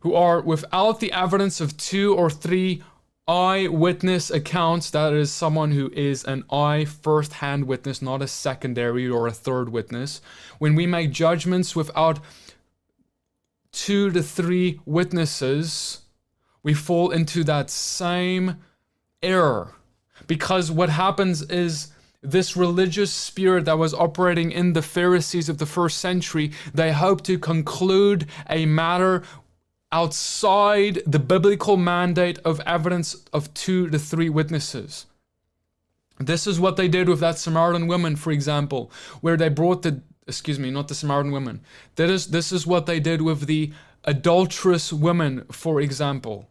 [0.00, 2.82] who are without the evidence of two or three
[3.28, 4.90] eyewitness accounts.
[4.90, 9.32] That is someone who is an eye first hand witness, not a secondary or a
[9.32, 10.20] third witness.
[10.58, 12.20] When we make judgments without
[13.76, 16.00] two to three witnesses,
[16.62, 18.56] we fall into that same
[19.22, 19.74] error.
[20.26, 25.66] Because what happens is this religious spirit that was operating in the Pharisees of the
[25.66, 29.22] first century, they hope to conclude a matter
[29.92, 35.06] outside the biblical mandate of evidence of two to three witnesses.
[36.18, 40.00] This is what they did with that Samaritan woman, for example, where they brought the
[40.26, 41.60] excuse me, not the Samaritan woman.
[41.96, 43.72] That is this is what they did with the
[44.04, 46.48] adulterous woman, for example,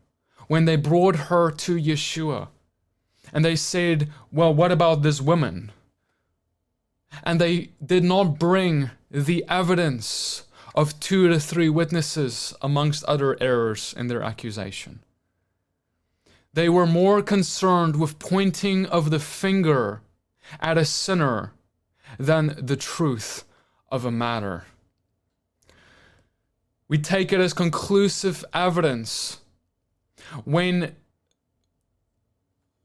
[0.48, 2.50] when they brought her to Yeshua.
[3.34, 5.72] And they said, Well, what about this woman?
[7.24, 13.94] And they did not bring the evidence of two to three witnesses, amongst other errors
[13.98, 15.00] in their accusation.
[16.54, 20.02] They were more concerned with pointing of the finger
[20.60, 21.54] at a sinner
[22.20, 23.46] than the truth
[23.90, 24.66] of a matter.
[26.88, 29.40] We take it as conclusive evidence
[30.44, 30.96] when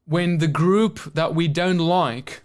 [0.05, 2.41] when the group that we don't like,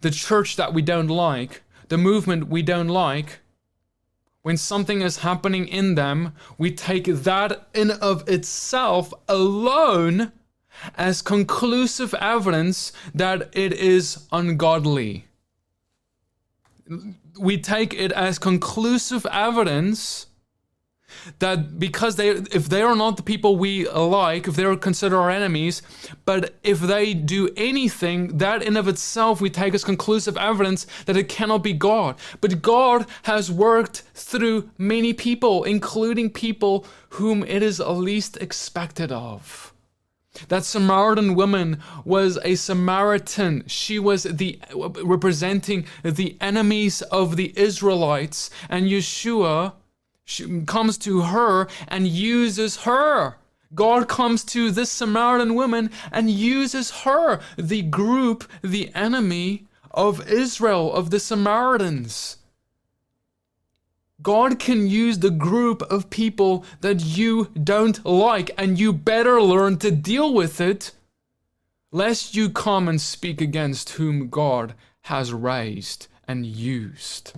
[0.00, 3.40] the church that we don't like, the movement we don't like,
[4.42, 10.32] when something is happening in them, we take that in of itself alone
[10.96, 15.26] as conclusive evidence that it is ungodly.
[17.38, 20.26] We take it as conclusive evidence
[21.38, 25.30] that because they if they are not the people we like if they're considered our
[25.30, 25.82] enemies
[26.24, 31.16] but if they do anything that in of itself we take as conclusive evidence that
[31.16, 32.16] it cannot be god.
[32.40, 39.73] But god has worked through many people including people whom it is least expected of
[40.48, 43.64] that Samaritan woman was a Samaritan.
[43.66, 49.74] She was the representing the enemies of the Israelites, and Yeshua
[50.66, 53.36] comes to her and uses her.
[53.74, 60.92] God comes to this Samaritan woman and uses her, the group, the enemy of Israel,
[60.92, 62.36] of the Samaritans.
[64.24, 69.78] God can use the group of people that you don't like, and you better learn
[69.78, 70.92] to deal with it,
[71.92, 77.34] lest you come and speak against whom God has raised and used.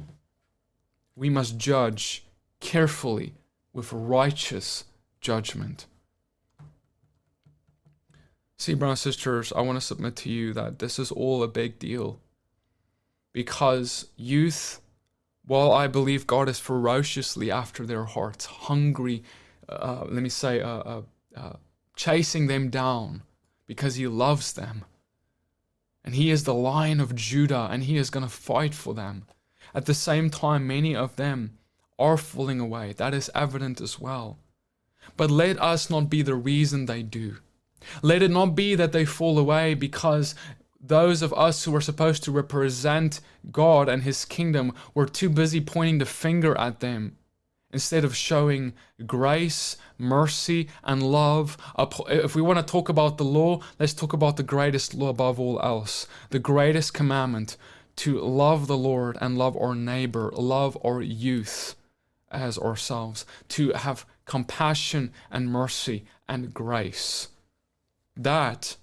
[1.16, 2.24] We must judge
[2.61, 3.34] carefully
[3.72, 4.84] with righteous
[5.20, 5.87] judgment.
[8.59, 11.49] See, brothers and sisters, I want to submit to you that this is all a
[11.49, 12.20] big deal.
[13.32, 14.80] Because youth,
[15.47, 19.22] while I believe God is ferociously after their hearts, hungry,
[19.68, 21.03] uh, let me say, uh, uh,
[21.36, 21.53] uh
[21.94, 23.22] chasing them down
[23.66, 24.84] because He loves them.
[26.05, 29.26] And He is the Lion of Judah and He is going to fight for them.
[29.74, 31.59] At the same time, many of them
[31.99, 32.92] are falling away.
[32.92, 34.38] That is evident as well.
[35.16, 37.36] But let us not be the reason they do.
[38.03, 40.34] Let it not be that they fall away because
[40.89, 43.20] those of us who are supposed to represent
[43.51, 47.16] God and His kingdom were too busy pointing the finger at them
[47.72, 48.72] instead of showing
[49.07, 51.57] grace, mercy, and love.
[52.09, 55.39] If we want to talk about the law, let's talk about the greatest law above
[55.41, 57.57] all else, the greatest commandment
[57.97, 61.74] to love the Lord and love our neighbor, love our youth
[62.30, 67.28] as ourselves, to have compassion and mercy and grace.
[68.16, 68.76] That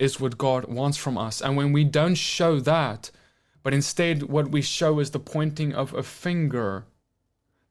[0.00, 1.40] is what God wants from us.
[1.40, 3.10] And when we don't show that,
[3.62, 6.86] but instead what we show is the pointing of a finger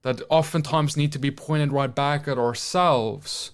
[0.04, 3.52] that oftentimes need to be pointed right back at ourselves,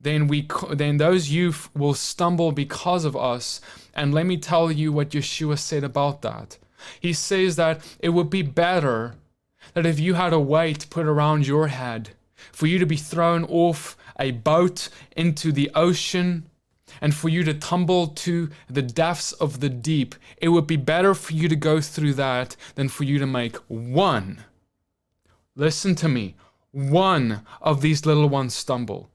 [0.00, 3.60] then we then those youth will stumble because of us.
[3.94, 6.58] And let me tell you what Yeshua said about that.
[7.00, 9.14] He says that it would be better
[9.72, 12.10] that if you had a weight put around your head,
[12.52, 16.44] for you to be thrown off a boat into the ocean,
[17.04, 21.14] and for you to tumble to the depths of the deep, it would be better
[21.14, 24.42] for you to go through that than for you to make one.
[25.54, 26.34] Listen to me,
[26.70, 29.10] one of these little ones stumble.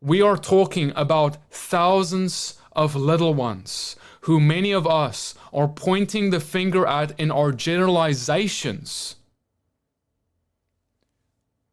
[0.00, 6.40] We are talking about thousands of little ones who many of us are pointing the
[6.40, 9.16] finger at in our generalizations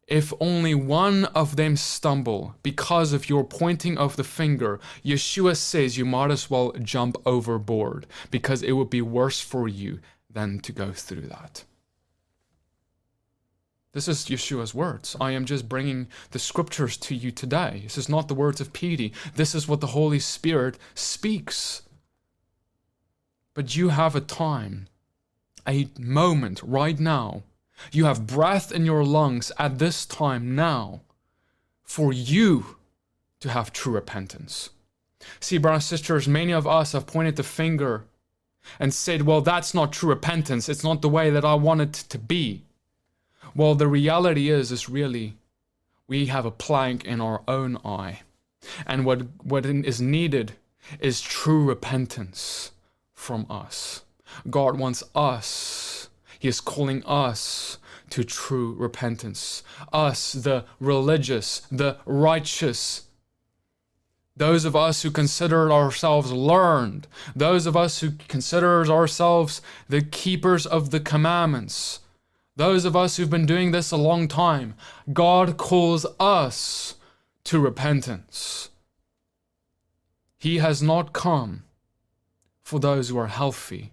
[0.10, 5.98] if only one of them stumble because of your pointing of the finger, Yeshua says
[5.98, 10.00] you might as well jump overboard because it would be worse for you
[10.30, 11.64] than to go through that.
[13.92, 15.16] This is Yeshua's words.
[15.20, 17.82] I am just bringing the scriptures to you today.
[17.84, 19.14] This is not the words of piety.
[19.36, 21.82] This is what the Holy Spirit speaks.
[23.56, 24.88] But you have a time,
[25.68, 27.44] a moment right now.
[27.92, 31.02] You have breath in your lungs at this time now
[31.84, 32.78] for you
[33.40, 34.70] to have true repentance.
[35.40, 38.06] See, brothers and sisters, many of us have pointed the finger
[38.80, 40.70] and said, well, that's not true repentance.
[40.70, 42.64] It's not the way that I want it to be.
[43.56, 45.38] Well, the reality is, is really
[46.08, 48.22] we have a plank in our own eye.
[48.86, 50.54] And what, what is needed
[51.00, 52.72] is true repentance
[53.14, 54.04] from us.
[54.50, 55.89] God wants us,
[56.40, 57.78] He is calling us
[58.12, 59.62] to true repentance.
[59.94, 63.04] Us, the religious, the righteous,
[64.36, 70.66] those of us who consider ourselves learned, those of us who consider ourselves the keepers
[70.66, 72.00] of the commandments,
[72.56, 74.76] those of us who've been doing this a long time,
[75.12, 76.96] God calls us
[77.44, 78.70] to repentance.
[80.38, 81.64] He has not come
[82.64, 83.92] for those who are healthy,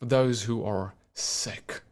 [0.00, 1.82] but those who are sick.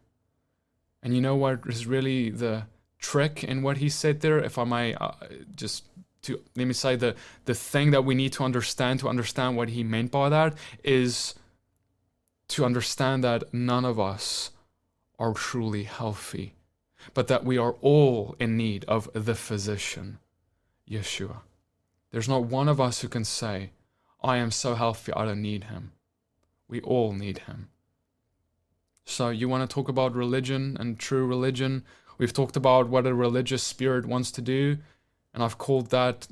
[1.03, 2.64] And you know what is really the
[2.99, 4.39] trick in what he said there?
[4.39, 5.12] If I may uh,
[5.55, 5.85] just
[6.22, 7.14] to let me say the
[7.45, 11.35] the thing that we need to understand to understand what he meant by that is
[12.49, 14.51] to understand that none of us
[15.18, 16.55] are truly healthy,
[17.14, 20.18] but that we are all in need of the physician,
[20.89, 21.39] Yeshua.
[22.11, 23.70] There's not one of us who can say,
[24.22, 25.93] I am so healthy, I don't need him.
[26.68, 27.68] We all need him.
[29.07, 31.84] So, you want to talk about religion and true religion?
[32.18, 34.78] We've talked about what a religious spirit wants to do,
[35.32, 36.28] and I've called that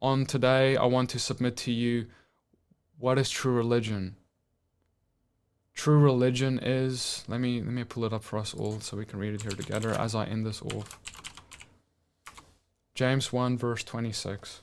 [0.00, 0.76] on today.
[0.76, 2.06] I want to submit to you
[2.98, 4.16] what is true religion?
[5.76, 9.04] true religion is let me let me pull it up for us all so we
[9.04, 10.98] can read it here together as I end this off.
[12.94, 14.62] James 1 verse 26.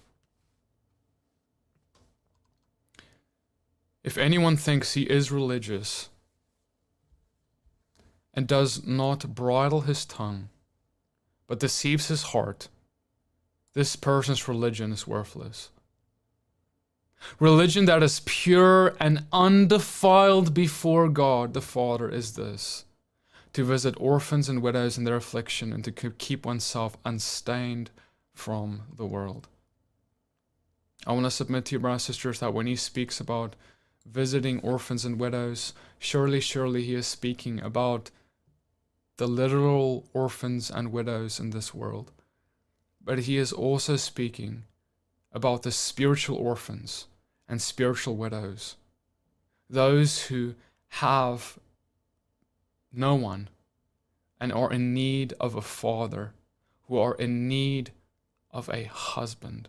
[4.04, 6.10] If anyone thinks he is religious
[8.34, 10.50] and does not bridle his tongue,
[11.48, 12.70] but deceives his heart,
[13.74, 15.70] this person's religion is worthless.
[17.40, 22.86] Religion that is pure and undefiled before God the Father is this
[23.54, 27.92] to visit orphans and widows in their affliction and to keep oneself unstained
[28.34, 29.48] from the world.
[31.06, 33.56] I want to submit to you, brothers and sisters, that when he speaks about
[34.06, 38.10] visiting orphans and widows, surely, surely he is speaking about
[39.18, 42.11] the literal orphans and widows in this world.
[43.03, 44.64] But he is also speaking
[45.32, 47.07] about the spiritual orphans
[47.47, 48.76] and spiritual widows,
[49.70, 50.55] those who
[50.88, 51.57] have
[52.91, 53.49] no one
[54.39, 56.34] and are in need of a father,
[56.88, 57.91] who are in need
[58.51, 59.68] of a husband.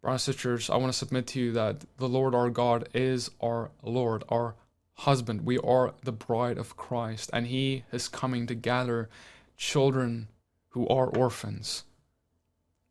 [0.00, 3.30] Brothers and sisters, I want to submit to you that the Lord our God is
[3.40, 4.54] our Lord, our
[4.96, 5.44] husband.
[5.44, 9.08] We are the bride of Christ, and He is coming to gather
[9.56, 10.28] children
[10.70, 11.84] who are orphans.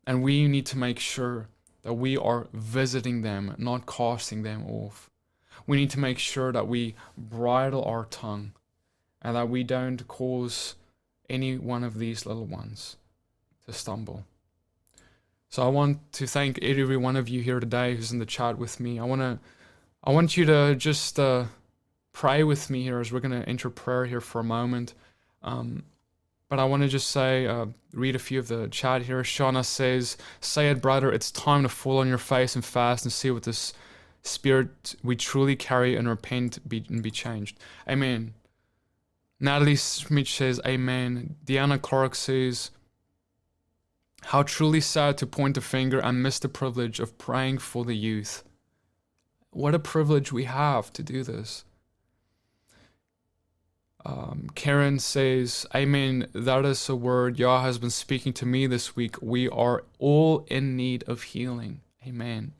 [0.06, 1.48] And we need to make sure
[1.82, 5.10] that we are visiting them, not casting them off.
[5.66, 8.52] We need to make sure that we bridle our tongue
[9.22, 10.76] and that we don't cause
[11.28, 12.96] any one of these little ones
[13.66, 14.24] to stumble.
[15.48, 18.58] So I want to thank every one of you here today who's in the chat
[18.58, 18.98] with me.
[18.98, 19.38] I want to
[20.04, 21.46] I want you to just uh,
[22.16, 24.94] pray with me here as we're going to enter prayer here for a moment.
[25.42, 25.84] Um,
[26.48, 29.22] but I want to just say, uh, read a few of the chat here.
[29.22, 33.12] Shauna says, Say it, brother, it's time to fall on your face and fast and
[33.12, 33.74] see what this
[34.22, 37.58] spirit we truly carry and repent be, and be changed.
[37.86, 38.32] Amen.
[39.38, 41.36] Natalie Smith says, Amen.
[41.44, 42.70] Deanna Clark says,
[44.22, 47.96] How truly sad to point the finger and miss the privilege of praying for the
[47.96, 48.42] youth.
[49.50, 51.66] What a privilege we have to do this.
[54.04, 56.28] Um, Karen says, Amen.
[56.32, 59.20] That is a word Yah has been speaking to me this week.
[59.20, 61.80] We are all in need of healing.
[62.06, 62.52] Amen.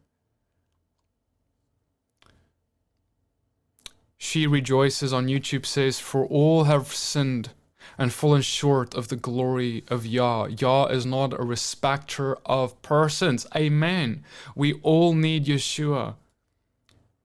[4.18, 7.51] She rejoices on YouTube says, For all have sinned
[7.99, 10.47] and fallen short of the glory of Yah.
[10.47, 13.47] Yah is not a respecter of persons.
[13.55, 14.24] Amen.
[14.55, 16.14] We all need Yeshua.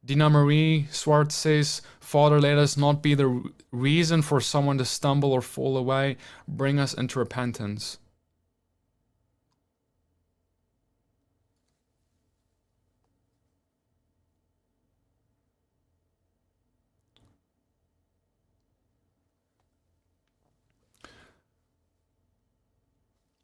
[0.03, 1.81] Dina Marie Swart says,
[2.11, 3.41] Father, let us not be the
[3.71, 6.17] reason for someone to stumble or fall away.
[6.45, 7.99] Bring us into repentance.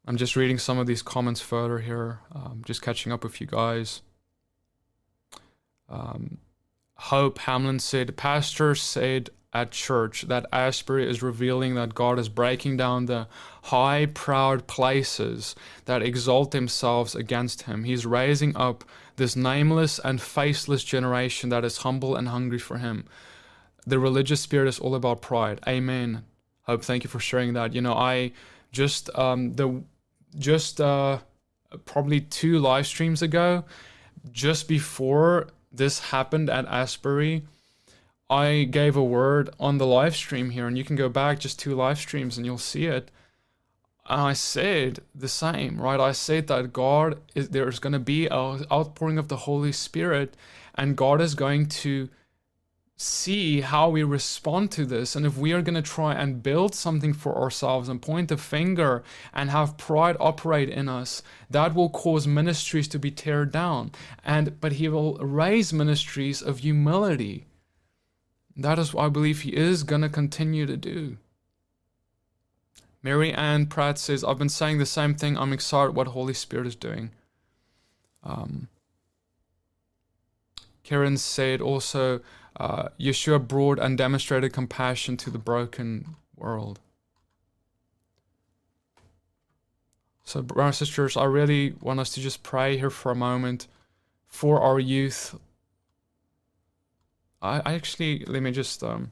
[0.06, 3.48] I'm just reading some of these comments further here, um, just catching up with you
[3.48, 4.02] guys.
[5.88, 6.40] Um,
[6.98, 12.78] Hope Hamlin said, Pastor said at church that Asbury is revealing that God is breaking
[12.78, 13.28] down the
[13.64, 17.84] high, proud places that exalt themselves against Him.
[17.84, 18.84] He's raising up
[19.16, 23.06] this nameless and faceless generation that is humble and hungry for Him.
[23.86, 25.60] The religious spirit is all about pride.
[25.68, 26.24] Amen.
[26.64, 27.74] Hope, thank you for sharing that.
[27.74, 28.34] You know, I
[28.72, 29.82] just um, the
[30.38, 31.20] just uh,
[31.86, 33.64] probably two live streams ago,
[34.32, 35.48] just before
[35.78, 37.44] this happened at Asbury,
[38.30, 41.60] I gave a word on the live stream here, and you can go back just
[41.60, 43.10] two live streams and you'll see it.
[44.06, 46.00] I said the same, right?
[46.00, 50.36] I said that God is there's going to be an outpouring of the Holy Spirit,
[50.76, 52.10] and God is going to
[52.98, 55.16] see how we respond to this.
[55.16, 58.38] And if we are going to try and build something for ourselves and point the
[58.38, 63.92] finger and have pride operate in us, that will cause ministries to be teared down.
[64.26, 67.46] And but he will raise ministries of humility.
[68.56, 71.18] That is what I believe he is going to continue to do.
[73.04, 75.38] Mary Ann Pratt says, I've been saying the same thing.
[75.38, 77.12] I'm excited what Holy Spirit is doing.
[78.24, 78.68] Um,
[80.88, 82.22] Karen said also,
[82.58, 86.80] uh, Yeshua brought and demonstrated compassion to the broken world.
[90.24, 93.68] So, brothers and sisters, I really want us to just pray here for a moment
[94.28, 95.38] for our youth.
[97.42, 99.12] I, I actually, let me just, um,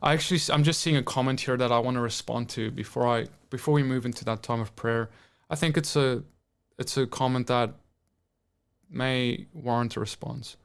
[0.00, 3.08] I actually, I'm just seeing a comment here that I want to respond to before
[3.08, 5.10] I, before we move into that time of prayer.
[5.50, 6.22] I think it's a,
[6.78, 7.74] it's a comment that
[8.92, 10.56] may warrant a response.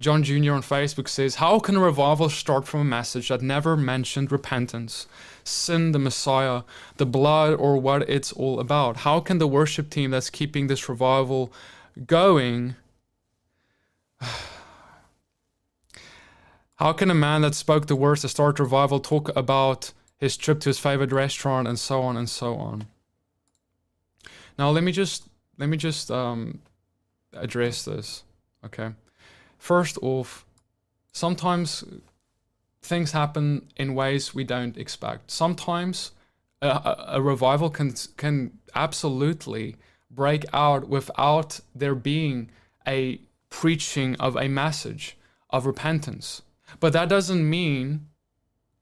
[0.00, 0.52] John Jr.
[0.52, 5.08] on Facebook says, How can a revival start from a message that never mentioned repentance,
[5.42, 6.62] sin, the Messiah,
[6.98, 8.98] the blood, or what it's all about?
[8.98, 11.52] How can the worship team that's keeping this revival
[12.06, 12.76] going?
[16.76, 20.60] How can a man that spoke the words to start revival talk about his trip
[20.60, 22.86] to his favorite restaurant and so on and so on?
[24.56, 25.24] Now let me just
[25.58, 26.60] let me just um,
[27.42, 28.24] address this,
[28.64, 28.92] okay?
[29.58, 30.46] First off,
[31.12, 31.84] sometimes
[32.82, 35.30] things happen in ways we don't expect.
[35.30, 36.12] Sometimes
[36.62, 39.76] a, a, revival can can absolutely
[40.10, 42.50] break out without there being
[42.86, 43.20] a
[43.50, 45.16] preaching of a message
[45.50, 46.42] of repentance.
[46.80, 48.07] But that doesn't mean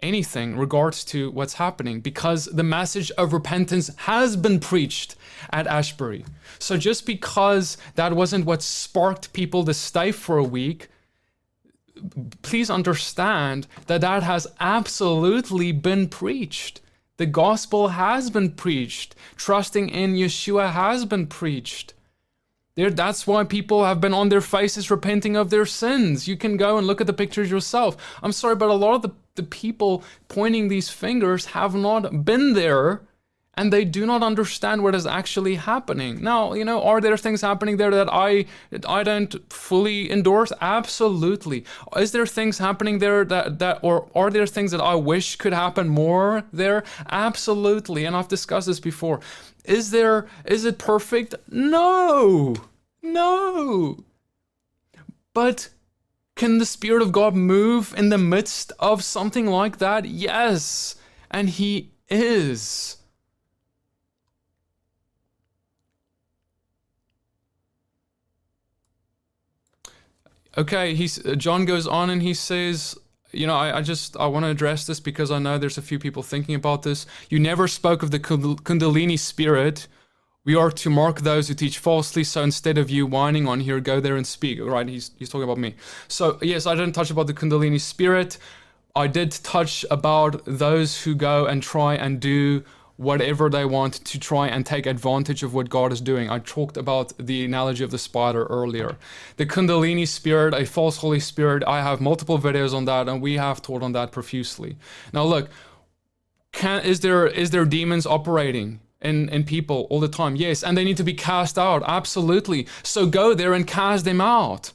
[0.00, 5.16] anything regards to what's happening because the message of repentance has been preached
[5.50, 6.24] at Asbury.
[6.58, 10.88] So just because that wasn't what sparked people to stay for a week,
[12.42, 16.80] please understand that that has absolutely been preached.
[17.16, 19.14] The gospel has been preached.
[19.36, 21.94] Trusting in Yeshua has been preached.
[22.74, 26.28] There, that's why people have been on their faces repenting of their sins.
[26.28, 27.96] You can go and look at the pictures yourself.
[28.22, 32.54] I'm sorry, but a lot of the, the people pointing these fingers have not been
[32.54, 33.02] there
[33.58, 36.22] and they do not understand what is actually happening.
[36.22, 38.44] Now, you know, are there things happening there that I
[38.86, 40.52] I don't fully endorse?
[40.60, 41.64] Absolutely.
[41.96, 45.54] Is there things happening there that that or are there things that I wish could
[45.54, 46.84] happen more there?
[47.10, 48.04] Absolutely.
[48.04, 49.20] And I've discussed this before.
[49.64, 51.34] Is there is it perfect?
[51.48, 52.56] No.
[53.02, 54.04] No.
[55.32, 55.70] But
[56.36, 60.04] can the spirit of God move in the midst of something like that?
[60.04, 60.94] Yes.
[61.30, 62.98] And he is.
[70.58, 72.96] Okay, he's uh, John goes on and he says,
[73.32, 75.82] you know, I, I just I want to address this because I know there's a
[75.82, 77.06] few people thinking about this.
[77.28, 79.86] You never spoke of the Kundalini spirit.
[80.46, 82.24] We are to mark those who teach falsely.
[82.24, 84.58] So instead of you whining on here, go there and speak.
[84.62, 84.88] Right?
[84.88, 85.74] He's he's talking about me.
[86.08, 88.38] So yes, I didn't touch about the Kundalini spirit.
[88.94, 92.64] I did touch about those who go and try and do
[92.96, 96.30] whatever they want to try and take advantage of what God is doing.
[96.30, 98.96] I talked about the analogy of the spider earlier.
[99.36, 103.34] The Kundalini spirit, a false Holy Spirit, I have multiple videos on that and we
[103.34, 104.76] have taught on that profusely.
[105.12, 105.50] Now look,
[106.52, 108.80] can is there is there demons operating?
[109.02, 112.66] In, in people all the time yes and they need to be cast out absolutely
[112.82, 114.72] so go there and cast them out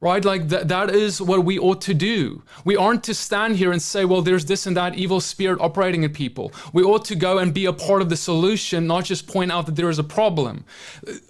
[0.00, 0.24] right?
[0.24, 2.42] Like that, that is what we ought to do.
[2.64, 6.02] We aren't to stand here and say, well, there's this and that evil spirit operating
[6.02, 6.52] in people.
[6.72, 9.66] We ought to go and be a part of the solution, not just point out
[9.66, 10.64] that there is a problem.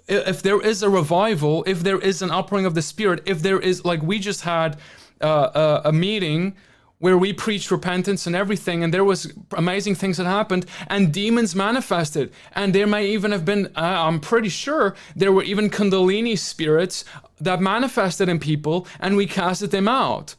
[0.07, 3.59] If there is a revival, if there is an outpouring of the spirit, if there
[3.59, 4.77] is, like we just had
[5.19, 6.55] uh, a, a meeting
[7.01, 11.55] where we preached repentance and everything and there was amazing things that happened and demons
[11.55, 12.31] manifested.
[12.53, 17.03] And there may even have been uh, i'm pretty sure there were even kundalini spirits
[17.39, 20.35] that manifested in people and we casted them out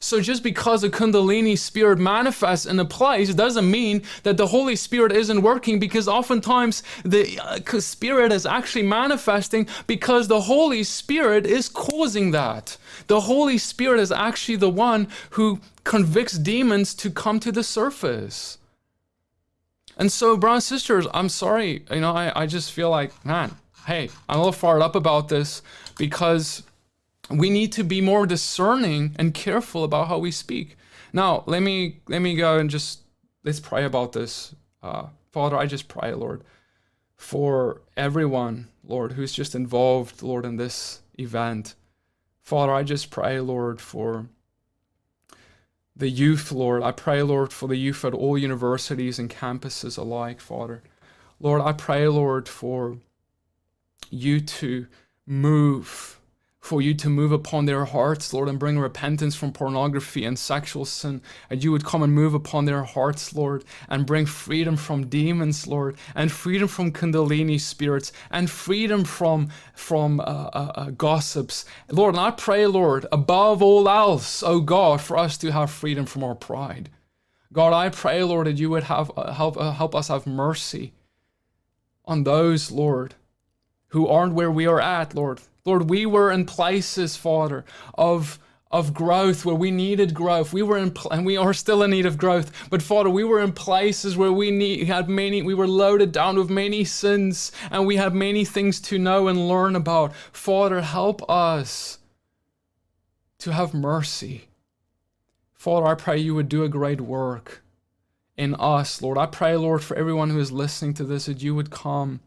[0.00, 4.76] so just because a kundalini spirit manifests in a place doesn't mean that the holy
[4.76, 11.44] spirit isn't working because oftentimes the uh, spirit is actually manifesting because the holy spirit
[11.46, 12.76] is causing that.
[13.08, 18.58] The holy spirit is actually the one who convicts demons to come to the surface.
[19.96, 23.56] And so brothers and sisters i'm sorry you know i, I just feel like man
[23.84, 25.60] hey i'm a little fired up about this
[25.98, 26.62] because
[27.30, 30.76] we need to be more discerning and careful about how we speak.
[31.12, 33.00] Now, let me let me go and just
[33.44, 34.54] let's pray about this.
[34.82, 36.42] Uh, Father, I just pray, Lord,
[37.16, 41.74] for everyone, Lord, who's just involved, Lord, in this event.
[42.42, 44.26] Father, I just pray, Lord, for
[45.94, 46.82] the youth, Lord.
[46.82, 50.82] I pray, Lord, for the youth at all universities and campuses alike, Father.
[51.40, 52.98] Lord, I pray, Lord, for
[54.10, 54.86] you to
[55.26, 56.17] move
[56.68, 60.84] for you to move upon their hearts, Lord, and bring repentance from pornography and sexual
[60.84, 61.22] sin.
[61.48, 65.66] And you would come and move upon their hearts, Lord, and bring freedom from demons,
[65.66, 71.64] Lord, and freedom from Kundalini spirits, and freedom from, from uh, uh, uh, gossips.
[71.90, 76.04] Lord, and I pray, Lord, above all else, oh God, for us to have freedom
[76.04, 76.90] from our pride.
[77.50, 80.92] God, I pray, Lord, that you would have, uh, help, uh, help us have mercy
[82.04, 83.14] on those, Lord,
[83.88, 87.64] who aren't where we are at, Lord Lord, we were in places, Father,
[87.94, 88.38] of
[88.70, 90.52] of growth where we needed growth.
[90.52, 92.50] We were in, and we are still in need of growth.
[92.68, 96.36] But Father, we were in places where we need, had many, we were loaded down
[96.36, 100.14] with many sins, and we had many things to know and learn about.
[100.32, 101.98] Father, help us
[103.38, 104.48] to have mercy.
[105.54, 107.62] Father, I pray you would do a great work
[108.36, 109.16] in us, Lord.
[109.16, 112.20] I pray, Lord, for everyone who is listening to this, that you would come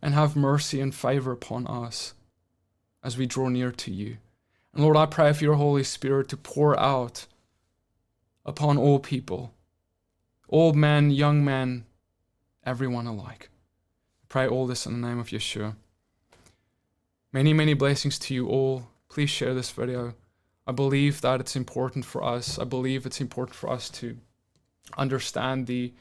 [0.00, 2.14] and have mercy and favor upon us
[3.02, 4.18] as we draw near to you.
[4.74, 7.26] And Lord, I pray for your Holy Spirit to pour out
[8.44, 9.52] upon all people,
[10.48, 11.84] old men, young men,
[12.64, 13.50] everyone alike.
[14.22, 15.74] I pray all this in the name of Yeshua.
[17.32, 18.88] Many, many blessings to you all.
[19.08, 20.14] Please share this video.
[20.66, 22.58] I believe that it's important for us.
[22.58, 24.18] I believe it's important for us to
[24.96, 25.92] understand the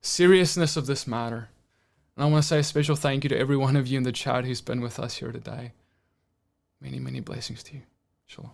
[0.00, 1.48] seriousness of this matter
[2.16, 4.04] and I want to say a special thank you to every one of you in
[4.04, 5.72] the chat who's been with us here today.
[6.80, 7.82] Many, many blessings to you.
[8.26, 8.50] Shalom.